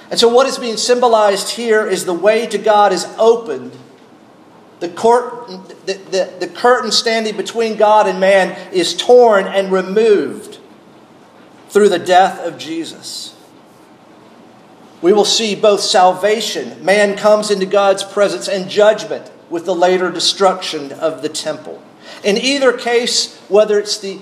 And 0.09 0.19
so, 0.19 0.27
what 0.27 0.47
is 0.47 0.57
being 0.57 0.77
symbolized 0.77 1.49
here 1.49 1.85
is 1.85 2.05
the 2.05 2.13
way 2.13 2.47
to 2.47 2.57
God 2.57 2.93
is 2.93 3.05
opened. 3.17 3.77
The, 4.79 4.89
court, 4.89 5.47
the, 5.85 5.93
the, 5.93 6.33
the 6.39 6.47
curtain 6.47 6.91
standing 6.91 7.35
between 7.35 7.77
God 7.77 8.07
and 8.07 8.19
man 8.19 8.71
is 8.71 8.95
torn 8.95 9.45
and 9.45 9.71
removed 9.71 10.59
through 11.69 11.89
the 11.89 11.99
death 11.99 12.39
of 12.39 12.57
Jesus 12.57 13.36
we 15.01 15.13
will 15.13 15.25
see 15.25 15.55
both 15.55 15.81
salvation, 15.81 16.83
man 16.83 17.17
comes 17.17 17.51
into 17.51 17.65
God's 17.65 18.03
presence, 18.03 18.47
and 18.47 18.69
judgment 18.69 19.31
with 19.49 19.65
the 19.65 19.75
later 19.75 20.11
destruction 20.11 20.91
of 20.91 21.21
the 21.21 21.29
temple. 21.29 21.81
In 22.23 22.37
either 22.37 22.73
case, 22.73 23.37
whether 23.47 23.79
it's 23.79 23.97
the 23.97 24.19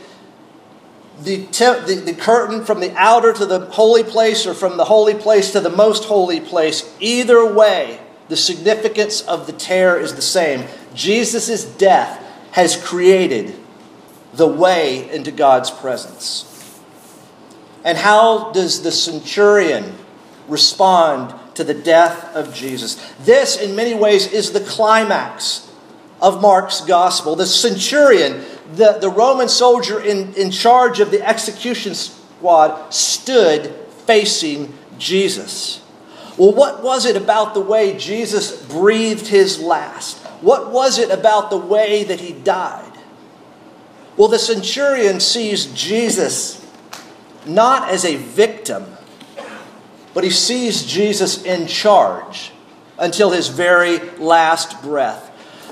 the, 1.21 1.45
te- 1.45 1.79
the, 1.85 2.01
the, 2.05 2.13
curtain 2.13 2.65
from 2.65 2.81
the 2.81 2.93
outer 2.97 3.31
to 3.31 3.45
the 3.45 3.59
holy 3.67 4.03
place 4.03 4.45
or 4.45 4.53
from 4.53 4.75
the 4.75 4.83
holy 4.83 5.13
place 5.13 5.51
to 5.51 5.61
the 5.61 5.69
most 5.69 6.03
holy 6.03 6.41
place, 6.41 6.93
either 6.99 7.45
way, 7.45 8.01
the 8.27 8.35
significance 8.35 9.21
of 9.21 9.47
the 9.47 9.53
tear 9.53 9.97
is 9.97 10.15
the 10.15 10.21
same. 10.21 10.65
Jesus' 10.93 11.63
death 11.63 12.21
has 12.51 12.75
created 12.75 13.55
the 14.33 14.47
way 14.47 15.09
into 15.09 15.31
God's 15.31 15.71
presence. 15.71 16.51
And 17.85 17.97
how 17.97 18.51
does 18.51 18.81
the 18.81 18.91
centurion 18.91 19.95
respond 20.47 21.33
to 21.55 21.63
the 21.63 21.73
death 21.73 22.35
of 22.35 22.53
Jesus. 22.53 22.95
This, 23.19 23.57
in 23.57 23.75
many 23.75 23.93
ways, 23.93 24.31
is 24.31 24.51
the 24.51 24.59
climax 24.59 25.71
of 26.21 26.41
Mark's 26.41 26.81
gospel. 26.81 27.35
The 27.35 27.45
centurion, 27.45 28.43
the, 28.73 28.97
the 28.99 29.09
Roman 29.09 29.49
soldier 29.49 29.99
in, 29.99 30.33
in 30.33 30.51
charge 30.51 30.99
of 30.99 31.11
the 31.11 31.27
execution 31.27 31.95
squad, 31.95 32.89
stood 32.93 33.73
facing 34.05 34.73
Jesus. 34.97 35.81
Well, 36.37 36.53
what 36.53 36.83
was 36.83 37.05
it 37.05 37.15
about 37.15 37.53
the 37.53 37.61
way 37.61 37.97
Jesus 37.97 38.61
breathed 38.65 39.27
his 39.27 39.59
last? 39.59 40.17
What 40.41 40.71
was 40.71 40.99
it 40.99 41.09
about 41.09 41.49
the 41.49 41.57
way 41.57 42.03
that 42.03 42.19
he 42.19 42.33
died? 42.33 42.91
Well, 44.17 44.27
the 44.27 44.39
centurion 44.39 45.19
sees 45.19 45.65
Jesus 45.67 46.65
not 47.45 47.89
as 47.89 48.05
a 48.05 48.15
victim 48.15 48.94
but 50.15 50.23
he 50.23 50.29
sees 50.31 50.85
Jesus 50.85 51.43
in 51.43 51.67
charge 51.67 52.51
until 52.97 53.31
his 53.31 53.49
very 53.49 53.99
last 54.17 54.81
breath. 54.81 55.29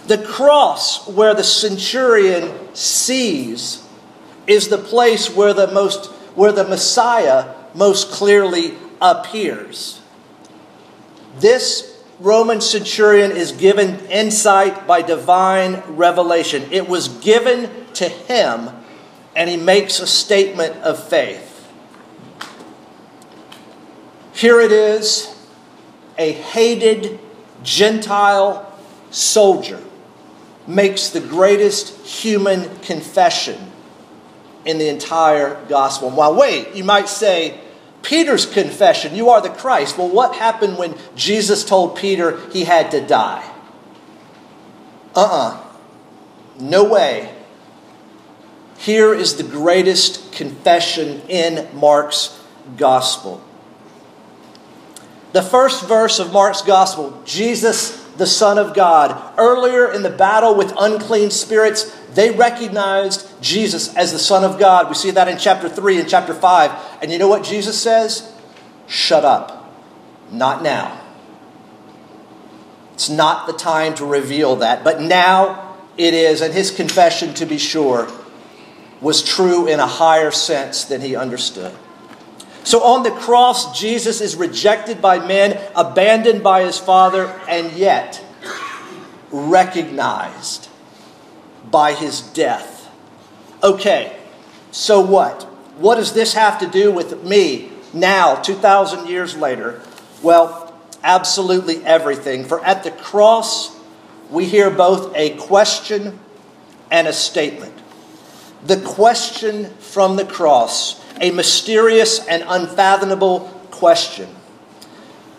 The 0.08 0.18
cross 0.18 1.08
where 1.08 1.34
the 1.34 1.46
centurion 1.46 2.76
sees 2.76 3.82
is 4.46 4.68
the 4.68 4.78
place 4.78 5.34
where 5.34 5.54
the 5.54 5.68
most 5.68 6.12
where 6.36 6.52
the 6.52 6.68
Messiah 6.68 7.54
most 7.74 8.12
clearly 8.12 8.74
appears. 9.02 10.02
This 11.40 12.04
Roman 12.20 12.60
centurion 12.60 13.32
is 13.32 13.54
given 13.54 14.00
insight 14.08 14.86
by 14.86 15.04
divine 15.04 15.84
revelation. 15.88 16.68
It 16.70 16.90
was 16.90 17.08
given 17.08 17.70
to 17.94 18.10
him, 18.10 18.70
and 19.36 19.50
he 19.50 19.58
makes 19.58 20.00
a 20.00 20.08
statement 20.08 20.76
of 20.78 21.02
faith. 21.02 21.53
Here 24.34 24.60
it 24.60 24.72
is 24.72 25.34
a 26.18 26.32
hated 26.32 27.20
Gentile 27.64 28.72
soldier 29.12 29.82
makes 30.68 31.10
the 31.10 31.20
greatest 31.20 32.06
human 32.06 32.78
confession 32.80 33.72
in 34.66 34.78
the 34.78 34.88
entire 34.88 35.64
gospel. 35.66 36.10
While 36.10 36.36
wait, 36.36 36.74
you 36.74 36.84
might 36.84 37.10
say, 37.10 37.60
Peter's 38.02 38.46
confession, 38.46 39.16
you 39.16 39.30
are 39.30 39.42
the 39.42 39.50
Christ. 39.50 39.98
Well, 39.98 40.10
what 40.10 40.36
happened 40.36 40.78
when 40.78 40.96
Jesus 41.16 41.64
told 41.64 41.98
Peter 41.98 42.40
he 42.50 42.66
had 42.66 42.92
to 42.92 43.06
die? 43.06 43.50
Uh 45.16 45.22
uh-uh. 45.22 45.58
uh 45.58 45.64
No 46.60 46.84
way. 46.84 47.34
Here 48.78 49.14
is 49.14 49.36
the 49.36 49.44
greatest 49.44 50.34
confession 50.34 51.22
in 51.30 51.68
Mark's 51.74 52.42
gospel. 52.76 53.42
The 55.34 55.42
first 55.42 55.88
verse 55.88 56.20
of 56.20 56.32
Mark's 56.32 56.62
gospel, 56.62 57.22
Jesus, 57.26 58.04
the 58.14 58.28
Son 58.28 58.58
of 58.58 58.76
God. 58.76 59.34
Earlier 59.38 59.92
in 59.92 60.04
the 60.04 60.10
battle 60.10 60.56
with 60.56 60.74
unclean 60.78 61.32
spirits, 61.32 61.92
They 62.14 62.32
recognized 62.32 63.28
Jesus 63.42 63.96
as 63.96 64.12
the 64.12 64.20
Son 64.20 64.44
of 64.44 64.60
God. 64.60 64.88
We 64.88 64.96
see 64.96 65.12
that 65.12 65.28
in 65.28 65.38
chapter 65.38 65.68
3 65.68 66.00
and 66.00 66.10
chapter 66.10 66.34
5. 66.34 67.00
And 67.02 67.12
you 67.12 67.18
know 67.18 67.28
what 67.28 67.44
Jesus 67.44 67.82
says? 67.82 68.32
Shut 68.88 69.26
up. 69.26 69.74
Not 70.32 70.62
now. 70.62 71.02
It's 72.94 73.10
not 73.10 73.48
the 73.48 73.54
time 73.54 73.96
to 73.96 74.06
reveal 74.06 74.58
that. 74.58 74.84
But 74.84 75.02
now 75.02 75.76
it 75.98 76.14
is. 76.14 76.42
And 76.42 76.54
his 76.54 76.70
confession, 76.70 77.34
to 77.36 77.46
be 77.46 77.58
sure, 77.58 78.08
was 79.02 79.24
true 79.24 79.68
in 79.68 79.80
a 79.80 79.88
higher 79.88 80.32
sense 80.32 80.86
than 80.86 81.02
he 81.02 81.16
understood. 81.16 81.76
So 82.64 82.82
on 82.84 83.04
the 83.04 83.12
cross, 83.12 83.78
Jesus 83.78 84.22
is 84.22 84.36
rejected 84.36 85.02
by 85.02 85.26
men, 85.26 85.60
abandoned 85.76 86.44
by 86.44 86.64
his 86.64 86.78
Father, 86.78 87.28
and 87.48 87.72
yet 87.74 88.24
recognized 89.32 90.70
by 91.70 91.94
his 91.94 92.22
death. 92.22 92.90
Okay, 93.62 94.18
so 94.72 95.02
what? 95.02 95.44
What 95.78 95.96
does 95.96 96.14
this 96.14 96.34
have 96.34 96.60
to 96.60 96.68
do 96.68 96.92
with 96.92 97.24
me 97.24 97.72
now, 97.94 98.36
2,000 98.36 99.08
years 99.08 99.36
later? 99.36 99.82
Well, 100.22 100.74
absolutely 101.04 101.84
everything. 101.86 102.46
For 102.46 102.64
at 102.64 102.84
the 102.84 102.92
cross, 102.92 103.76
we 104.30 104.46
hear 104.46 104.70
both 104.70 105.14
a 105.16 105.36
question 105.38 106.20
and 106.90 107.08
a 107.08 107.14
statement. 107.14 107.74
The 108.66 108.80
question 108.80 109.66
from 109.80 110.16
the 110.16 110.26
cross 110.26 111.03
a 111.22 111.32
mysterious 111.32 112.26
and 112.28 112.44
unfathomable 112.48 113.42
question. 113.72 114.30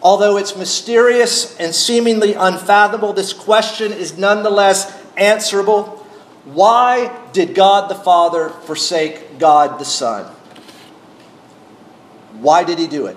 Although 0.02 0.36
it's 0.36 0.54
mysterious 0.56 1.56
and 1.58 1.74
seemingly 1.74 2.34
unfathomable, 2.34 3.14
this 3.14 3.32
question 3.32 3.92
is 3.92 4.18
nonetheless 4.18 4.94
answerable. 5.16 5.84
Why 6.44 7.10
did 7.32 7.54
God 7.54 7.88
the 7.88 7.94
Father 7.94 8.50
forsake 8.50 9.38
God 9.38 9.78
the 9.78 9.84
Son? 9.86 10.30
Why 12.34 12.64
did 12.64 12.78
he 12.78 12.86
do 12.86 13.06
it? 13.06 13.16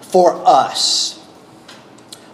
For 0.00 0.42
us. 0.46 1.22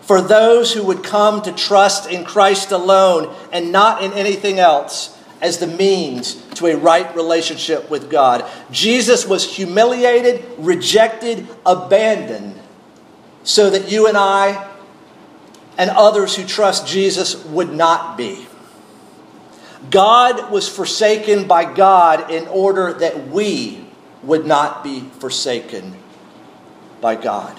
For 0.02 0.22
those 0.22 0.72
who 0.72 0.84
would 0.84 1.02
come 1.02 1.42
to 1.42 1.50
trust 1.50 2.08
in 2.08 2.24
Christ 2.24 2.70
alone 2.70 3.34
and 3.50 3.72
not 3.72 4.04
in 4.04 4.12
anything 4.12 4.60
else 4.60 5.15
as 5.46 5.58
the 5.58 5.66
means 5.66 6.34
to 6.56 6.66
a 6.66 6.76
right 6.76 7.14
relationship 7.16 7.88
with 7.88 8.10
God. 8.10 8.44
Jesus 8.70 9.26
was 9.26 9.56
humiliated, 9.56 10.44
rejected, 10.58 11.46
abandoned, 11.64 12.60
so 13.44 13.70
that 13.70 13.90
you 13.90 14.08
and 14.08 14.16
I 14.16 14.68
and 15.78 15.90
others 15.90 16.34
who 16.34 16.44
trust 16.44 16.86
Jesus 16.86 17.42
would 17.46 17.72
not 17.72 18.18
be. 18.18 18.46
God 19.90 20.50
was 20.50 20.68
forsaken 20.68 21.46
by 21.46 21.72
God 21.72 22.30
in 22.30 22.48
order 22.48 22.92
that 22.94 23.28
we 23.28 23.84
would 24.22 24.46
not 24.46 24.82
be 24.82 25.00
forsaken 25.20 25.96
by 27.00 27.14
God. 27.14 27.56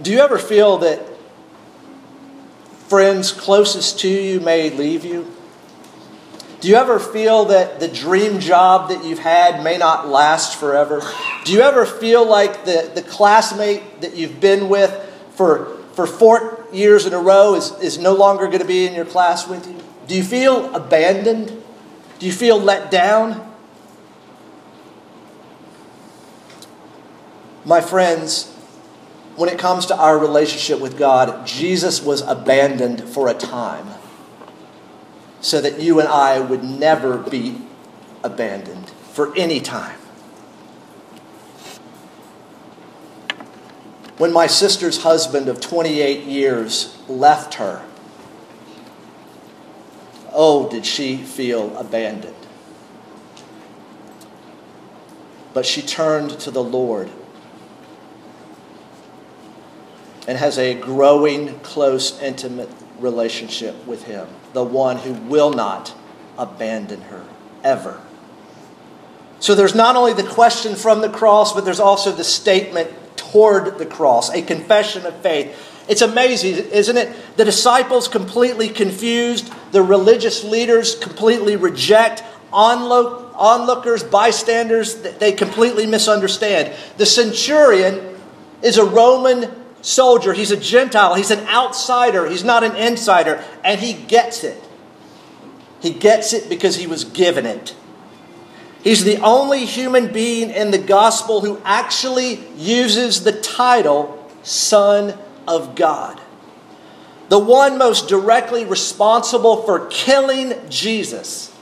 Do 0.00 0.12
you 0.12 0.20
ever 0.20 0.38
feel 0.38 0.78
that 0.78 1.09
friends 2.90 3.30
closest 3.30 4.00
to 4.00 4.08
you 4.08 4.40
may 4.40 4.68
leave 4.68 5.04
you? 5.04 5.32
Do 6.60 6.68
you 6.68 6.74
ever 6.74 6.98
feel 6.98 7.44
that 7.46 7.78
the 7.78 7.86
dream 7.86 8.40
job 8.40 8.90
that 8.90 9.04
you've 9.04 9.20
had 9.20 9.62
may 9.62 9.78
not 9.78 10.08
last 10.08 10.58
forever? 10.58 11.00
Do 11.44 11.52
you 11.52 11.60
ever 11.60 11.86
feel 11.86 12.28
like 12.28 12.64
the, 12.64 12.90
the 12.92 13.00
classmate 13.00 14.00
that 14.00 14.16
you've 14.16 14.40
been 14.40 14.68
with 14.68 14.90
for, 15.36 15.76
for 15.92 16.06
four 16.06 16.66
years 16.72 17.06
in 17.06 17.14
a 17.14 17.18
row 17.18 17.54
is, 17.54 17.70
is 17.80 17.96
no 17.96 18.12
longer 18.12 18.46
going 18.46 18.58
to 18.58 18.66
be 18.66 18.86
in 18.86 18.92
your 18.92 19.06
class 19.06 19.46
with 19.46 19.66
you? 19.68 19.76
Do 20.08 20.16
you 20.16 20.24
feel 20.24 20.74
abandoned? 20.74 21.62
Do 22.18 22.26
you 22.26 22.32
feel 22.32 22.58
let 22.58 22.90
down? 22.90 23.48
My 27.64 27.80
friends, 27.80 28.52
when 29.40 29.48
it 29.48 29.58
comes 29.58 29.86
to 29.86 29.96
our 29.96 30.18
relationship 30.18 30.80
with 30.80 30.98
God, 30.98 31.46
Jesus 31.46 32.02
was 32.02 32.20
abandoned 32.20 33.08
for 33.08 33.26
a 33.26 33.32
time 33.32 33.86
so 35.40 35.62
that 35.62 35.80
you 35.80 35.98
and 35.98 36.06
I 36.06 36.38
would 36.38 36.62
never 36.62 37.16
be 37.16 37.56
abandoned 38.22 38.90
for 38.90 39.34
any 39.34 39.58
time. 39.58 39.98
When 44.18 44.30
my 44.30 44.46
sister's 44.46 45.04
husband 45.04 45.48
of 45.48 45.58
28 45.58 46.24
years 46.24 46.98
left 47.08 47.54
her, 47.54 47.82
oh, 50.34 50.68
did 50.68 50.84
she 50.84 51.16
feel 51.16 51.74
abandoned. 51.78 52.36
But 55.54 55.64
she 55.64 55.80
turned 55.80 56.38
to 56.40 56.50
the 56.50 56.62
Lord 56.62 57.10
and 60.30 60.38
has 60.38 60.58
a 60.58 60.74
growing, 60.74 61.58
close, 61.58 62.22
intimate 62.22 62.68
relationship 63.00 63.84
with 63.84 64.04
Him, 64.04 64.28
the 64.52 64.62
one 64.62 64.96
who 64.96 65.12
will 65.12 65.50
not 65.50 65.92
abandon 66.38 67.00
her 67.00 67.24
ever. 67.64 68.00
So 69.40 69.56
there's 69.56 69.74
not 69.74 69.96
only 69.96 70.12
the 70.12 70.22
question 70.22 70.76
from 70.76 71.00
the 71.00 71.08
cross, 71.08 71.52
but 71.52 71.64
there's 71.64 71.80
also 71.80 72.12
the 72.12 72.22
statement 72.22 72.92
toward 73.16 73.78
the 73.78 73.86
cross, 73.86 74.30
a 74.30 74.40
confession 74.40 75.04
of 75.04 75.16
faith. 75.16 75.52
It's 75.88 76.00
amazing, 76.00 76.64
isn't 76.70 76.96
it? 76.96 77.12
The 77.36 77.44
disciples 77.44 78.06
completely 78.06 78.68
confused, 78.68 79.52
the 79.72 79.82
religious 79.82 80.44
leaders 80.44 80.94
completely 80.94 81.56
reject, 81.56 82.22
onlookers, 82.52 84.04
bystanders, 84.04 84.94
they 84.94 85.32
completely 85.32 85.86
misunderstand. 85.86 86.72
The 86.98 87.06
centurion 87.06 88.16
is 88.62 88.78
a 88.78 88.84
Roman 88.84 89.56
soldier. 89.82 90.32
He's 90.32 90.50
a 90.50 90.56
Gentile. 90.56 91.14
He's 91.14 91.30
an 91.30 91.46
outsider. 91.48 92.28
He's 92.28 92.44
not 92.44 92.64
an 92.64 92.76
insider. 92.76 93.42
And 93.64 93.80
he 93.80 93.92
gets 93.92 94.44
it. 94.44 94.62
He 95.80 95.90
gets 95.90 96.32
it 96.32 96.48
because 96.48 96.76
he 96.76 96.86
was 96.86 97.04
given 97.04 97.46
it. 97.46 97.74
He's 98.82 99.04
the 99.04 99.18
only 99.18 99.66
human 99.66 100.12
being 100.12 100.50
in 100.50 100.70
the 100.70 100.78
gospel 100.78 101.42
who 101.42 101.60
actually 101.64 102.40
uses 102.56 103.24
the 103.24 103.32
title 103.32 104.16
Son 104.42 105.18
of 105.46 105.74
God. 105.74 106.20
The 107.28 107.38
one 107.38 107.78
most 107.78 108.08
directly 108.08 108.64
responsible 108.64 109.62
for 109.62 109.86
killing 109.86 110.54
Jesus, 110.68 111.54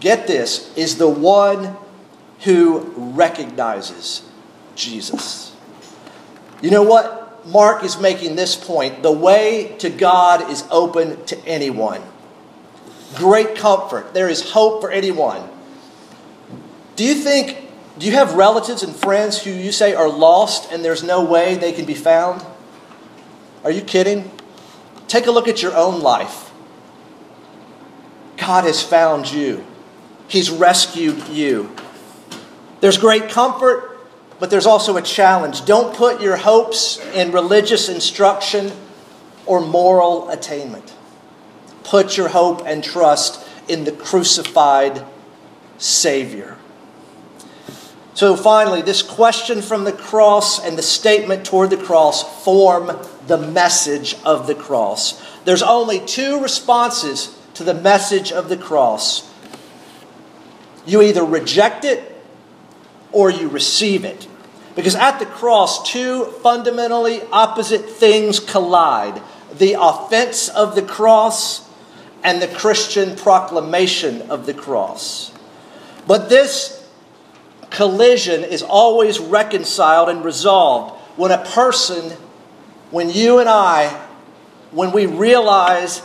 get 0.00 0.26
this, 0.26 0.76
is 0.76 0.98
the 0.98 1.08
one 1.08 1.76
who 2.40 2.92
recognizes 2.96 4.22
Jesus. 4.74 5.45
You 6.62 6.70
know 6.70 6.82
what? 6.82 7.46
Mark 7.46 7.84
is 7.84 7.98
making 7.98 8.36
this 8.36 8.56
point. 8.56 9.02
The 9.02 9.12
way 9.12 9.76
to 9.78 9.90
God 9.90 10.50
is 10.50 10.64
open 10.70 11.24
to 11.26 11.38
anyone. 11.46 12.02
Great 13.14 13.56
comfort. 13.56 14.14
There 14.14 14.28
is 14.28 14.50
hope 14.50 14.80
for 14.80 14.90
anyone. 14.90 15.48
Do 16.96 17.04
you 17.04 17.14
think, 17.14 17.68
do 17.98 18.06
you 18.06 18.12
have 18.12 18.34
relatives 18.34 18.82
and 18.82 18.94
friends 18.94 19.42
who 19.42 19.50
you 19.50 19.70
say 19.70 19.94
are 19.94 20.08
lost 20.08 20.72
and 20.72 20.84
there's 20.84 21.02
no 21.02 21.24
way 21.24 21.54
they 21.54 21.72
can 21.72 21.84
be 21.84 21.94
found? 21.94 22.44
Are 23.62 23.70
you 23.70 23.82
kidding? 23.82 24.30
Take 25.06 25.26
a 25.26 25.30
look 25.30 25.46
at 25.46 25.62
your 25.62 25.76
own 25.76 26.00
life. 26.00 26.50
God 28.36 28.64
has 28.64 28.82
found 28.82 29.30
you, 29.30 29.64
He's 30.28 30.50
rescued 30.50 31.28
you. 31.28 31.74
There's 32.80 32.98
great 32.98 33.28
comfort 33.28 33.95
but 34.38 34.50
there's 34.50 34.66
also 34.66 34.96
a 34.96 35.02
challenge. 35.02 35.64
Don't 35.64 35.94
put 35.94 36.20
your 36.20 36.36
hopes 36.36 36.98
in 37.14 37.32
religious 37.32 37.88
instruction 37.88 38.72
or 39.46 39.60
moral 39.60 40.28
attainment. 40.28 40.94
Put 41.84 42.16
your 42.16 42.28
hope 42.28 42.62
and 42.66 42.82
trust 42.82 43.46
in 43.68 43.84
the 43.84 43.92
crucified 43.92 45.04
Savior. 45.78 46.56
So 48.14 48.34
finally, 48.34 48.80
this 48.82 49.02
question 49.02 49.60
from 49.60 49.84
the 49.84 49.92
cross 49.92 50.64
and 50.64 50.78
the 50.78 50.82
statement 50.82 51.44
toward 51.44 51.70
the 51.70 51.76
cross 51.76 52.44
form 52.44 52.98
the 53.26 53.36
message 53.36 54.16
of 54.24 54.46
the 54.46 54.54
cross. 54.54 55.22
There's 55.44 55.62
only 55.62 56.00
two 56.00 56.40
responses 56.40 57.36
to 57.54 57.64
the 57.64 57.74
message 57.74 58.32
of 58.32 58.48
the 58.48 58.56
cross. 58.56 59.30
You 60.86 61.02
either 61.02 61.24
reject 61.24 61.84
it 61.84 62.15
or 63.16 63.30
you 63.30 63.48
receive 63.48 64.04
it. 64.04 64.28
Because 64.74 64.94
at 64.94 65.18
the 65.18 65.24
cross, 65.24 65.90
two 65.90 66.26
fundamentally 66.42 67.22
opposite 67.32 67.88
things 67.88 68.38
collide 68.38 69.22
the 69.54 69.74
offense 69.80 70.50
of 70.50 70.74
the 70.74 70.82
cross 70.82 71.66
and 72.22 72.42
the 72.42 72.48
Christian 72.48 73.16
proclamation 73.16 74.20
of 74.30 74.44
the 74.44 74.52
cross. 74.52 75.32
But 76.06 76.28
this 76.28 76.86
collision 77.70 78.44
is 78.44 78.62
always 78.62 79.18
reconciled 79.18 80.10
and 80.10 80.22
resolved 80.22 81.00
when 81.16 81.30
a 81.30 81.42
person 81.42 82.12
when 82.90 83.08
you 83.08 83.38
and 83.38 83.48
I, 83.48 83.88
when 84.70 84.92
we 84.92 85.06
realize 85.06 86.02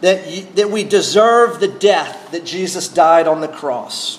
that, 0.00 0.56
that 0.56 0.70
we 0.70 0.82
deserve 0.82 1.60
the 1.60 1.68
death 1.68 2.32
that 2.32 2.44
Jesus 2.44 2.88
died 2.88 3.28
on 3.28 3.40
the 3.40 3.48
cross. 3.48 4.18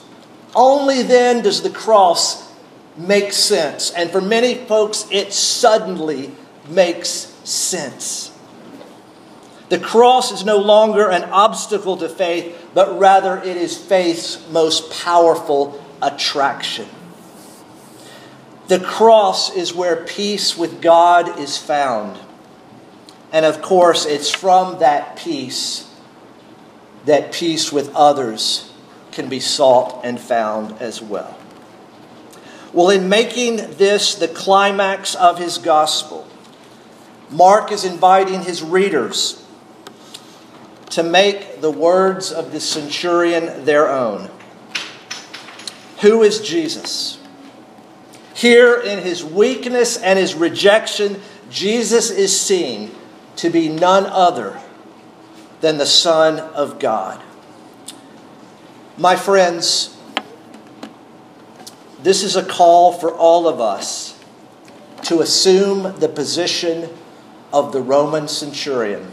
Only 0.55 1.01
then 1.01 1.41
does 1.41 1.61
the 1.61 1.69
cross 1.69 2.51
make 2.97 3.33
sense. 3.33 3.91
And 3.91 4.11
for 4.11 4.21
many 4.21 4.55
folks, 4.55 5.07
it 5.11 5.33
suddenly 5.33 6.31
makes 6.67 7.09
sense. 7.43 8.31
The 9.69 9.79
cross 9.79 10.31
is 10.31 10.45
no 10.45 10.57
longer 10.57 11.09
an 11.09 11.23
obstacle 11.25 11.97
to 11.97 12.09
faith, 12.09 12.69
but 12.73 12.99
rather 12.99 13.37
it 13.37 13.57
is 13.57 13.77
faith's 13.77 14.47
most 14.49 14.91
powerful 14.91 15.83
attraction. 16.01 16.87
The 18.67 18.79
cross 18.79 19.55
is 19.55 19.73
where 19.73 20.05
peace 20.05 20.57
with 20.57 20.81
God 20.81 21.39
is 21.39 21.57
found. 21.57 22.19
And 23.31 23.45
of 23.45 23.61
course, 23.61 24.05
it's 24.05 24.29
from 24.29 24.79
that 24.79 25.15
peace 25.15 25.89
that 27.05 27.33
peace 27.33 27.71
with 27.71 27.93
others 27.95 28.72
can 29.13 29.29
be 29.29 29.39
sought 29.39 30.01
and 30.03 30.19
found 30.19 30.73
as 30.81 31.01
well. 31.01 31.37
Well, 32.73 32.89
in 32.89 33.07
making 33.07 33.57
this 33.77 34.15
the 34.15 34.27
climax 34.27 35.13
of 35.15 35.37
his 35.37 35.59
gospel, 35.59 36.27
Mark 37.29 37.71
is 37.71 37.85
inviting 37.85 38.41
his 38.41 38.63
readers 38.63 39.45
to 40.89 41.03
make 41.03 41.61
the 41.61 41.71
words 41.71 42.31
of 42.31 42.51
the 42.51 42.59
centurion 42.59 43.65
their 43.65 43.89
own. 43.89 44.29
Who 46.01 46.23
is 46.23 46.41
Jesus? 46.41 47.19
Here, 48.33 48.75
in 48.75 48.99
his 48.99 49.23
weakness 49.23 49.97
and 49.97 50.19
his 50.19 50.35
rejection, 50.35 51.21
Jesus 51.49 52.09
is 52.09 52.37
seen 52.39 52.91
to 53.37 53.49
be 53.49 53.69
none 53.69 54.05
other 54.05 54.59
than 55.61 55.77
the 55.77 55.85
Son 55.85 56.39
of 56.39 56.79
God. 56.79 57.23
My 58.97 59.15
friends, 59.15 59.97
this 62.03 62.21
is 62.21 62.35
a 62.35 62.45
call 62.45 62.93
for 62.93 63.11
all 63.11 63.47
of 63.47 63.59
us 63.59 64.19
to 65.05 65.19
assume 65.21 65.99
the 65.99 66.07
position 66.07 66.89
of 67.51 67.71
the 67.71 67.81
Roman 67.81 68.27
centurion 68.27 69.11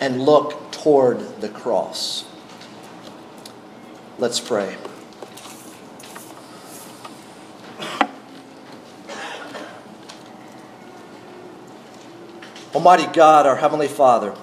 and 0.00 0.22
look 0.22 0.72
toward 0.72 1.40
the 1.40 1.48
cross. 1.48 2.24
Let's 4.18 4.40
pray. 4.40 4.76
Almighty 12.74 13.06
God, 13.12 13.46
our 13.46 13.56
Heavenly 13.56 13.86
Father, 13.86 14.34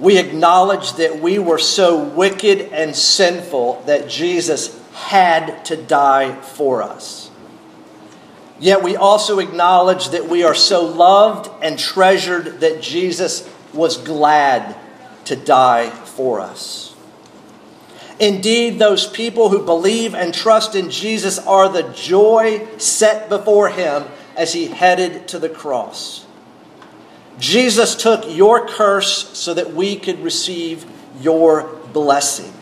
we 0.00 0.18
acknowledge 0.18 0.94
that 0.94 1.20
we 1.20 1.38
were 1.38 1.58
so 1.58 2.02
wicked 2.02 2.72
and 2.72 2.94
sinful 2.94 3.82
that 3.86 4.08
Jesus 4.08 4.78
had 4.94 5.64
to 5.66 5.76
die 5.76 6.40
for 6.40 6.82
us. 6.82 7.30
Yet 8.60 8.82
we 8.82 8.96
also 8.96 9.38
acknowledge 9.38 10.10
that 10.10 10.28
we 10.28 10.42
are 10.42 10.54
so 10.54 10.84
loved 10.84 11.50
and 11.62 11.78
treasured 11.78 12.60
that 12.60 12.82
Jesus 12.82 13.48
was 13.72 13.96
glad 13.96 14.76
to 15.26 15.36
die 15.36 15.90
for 15.90 16.40
us. 16.40 16.94
Indeed, 18.18 18.78
those 18.80 19.06
people 19.06 19.48
who 19.48 19.64
believe 19.64 20.14
and 20.14 20.34
trust 20.34 20.74
in 20.74 20.90
Jesus 20.90 21.38
are 21.38 21.68
the 21.68 21.84
joy 21.92 22.66
set 22.78 23.28
before 23.28 23.68
him 23.68 24.04
as 24.36 24.52
he 24.52 24.66
headed 24.66 25.28
to 25.28 25.38
the 25.38 25.48
cross. 25.48 26.26
Jesus 27.38 27.94
took 27.94 28.24
your 28.28 28.66
curse 28.66 29.36
so 29.38 29.54
that 29.54 29.74
we 29.74 29.96
could 29.96 30.20
receive 30.20 30.84
your 31.20 31.74
blessing. 31.92 32.52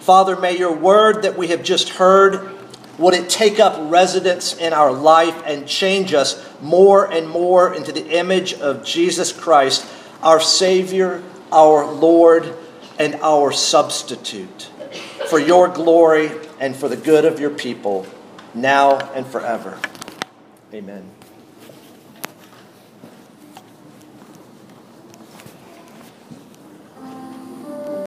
Father, 0.00 0.36
may 0.36 0.56
your 0.56 0.74
word 0.74 1.22
that 1.22 1.36
we 1.36 1.48
have 1.48 1.62
just 1.62 1.90
heard 1.90 2.50
would 2.98 3.14
it 3.14 3.28
take 3.28 3.58
up 3.58 3.90
residence 3.90 4.56
in 4.56 4.72
our 4.72 4.92
life 4.92 5.42
and 5.46 5.66
change 5.66 6.12
us 6.12 6.44
more 6.60 7.10
and 7.10 7.28
more 7.28 7.74
into 7.74 7.90
the 7.90 8.06
image 8.10 8.54
of 8.54 8.84
Jesus 8.84 9.32
Christ, 9.32 9.86
our 10.22 10.40
Savior, 10.40 11.22
our 11.50 11.90
Lord, 11.90 12.54
and 12.98 13.14
our 13.16 13.50
substitute, 13.50 14.70
for 15.26 15.38
your 15.38 15.68
glory 15.68 16.30
and 16.60 16.76
for 16.76 16.88
the 16.88 16.96
good 16.96 17.24
of 17.24 17.40
your 17.40 17.50
people, 17.50 18.06
now 18.54 18.98
and 19.14 19.26
forever. 19.26 19.78
Amen. 20.72 21.21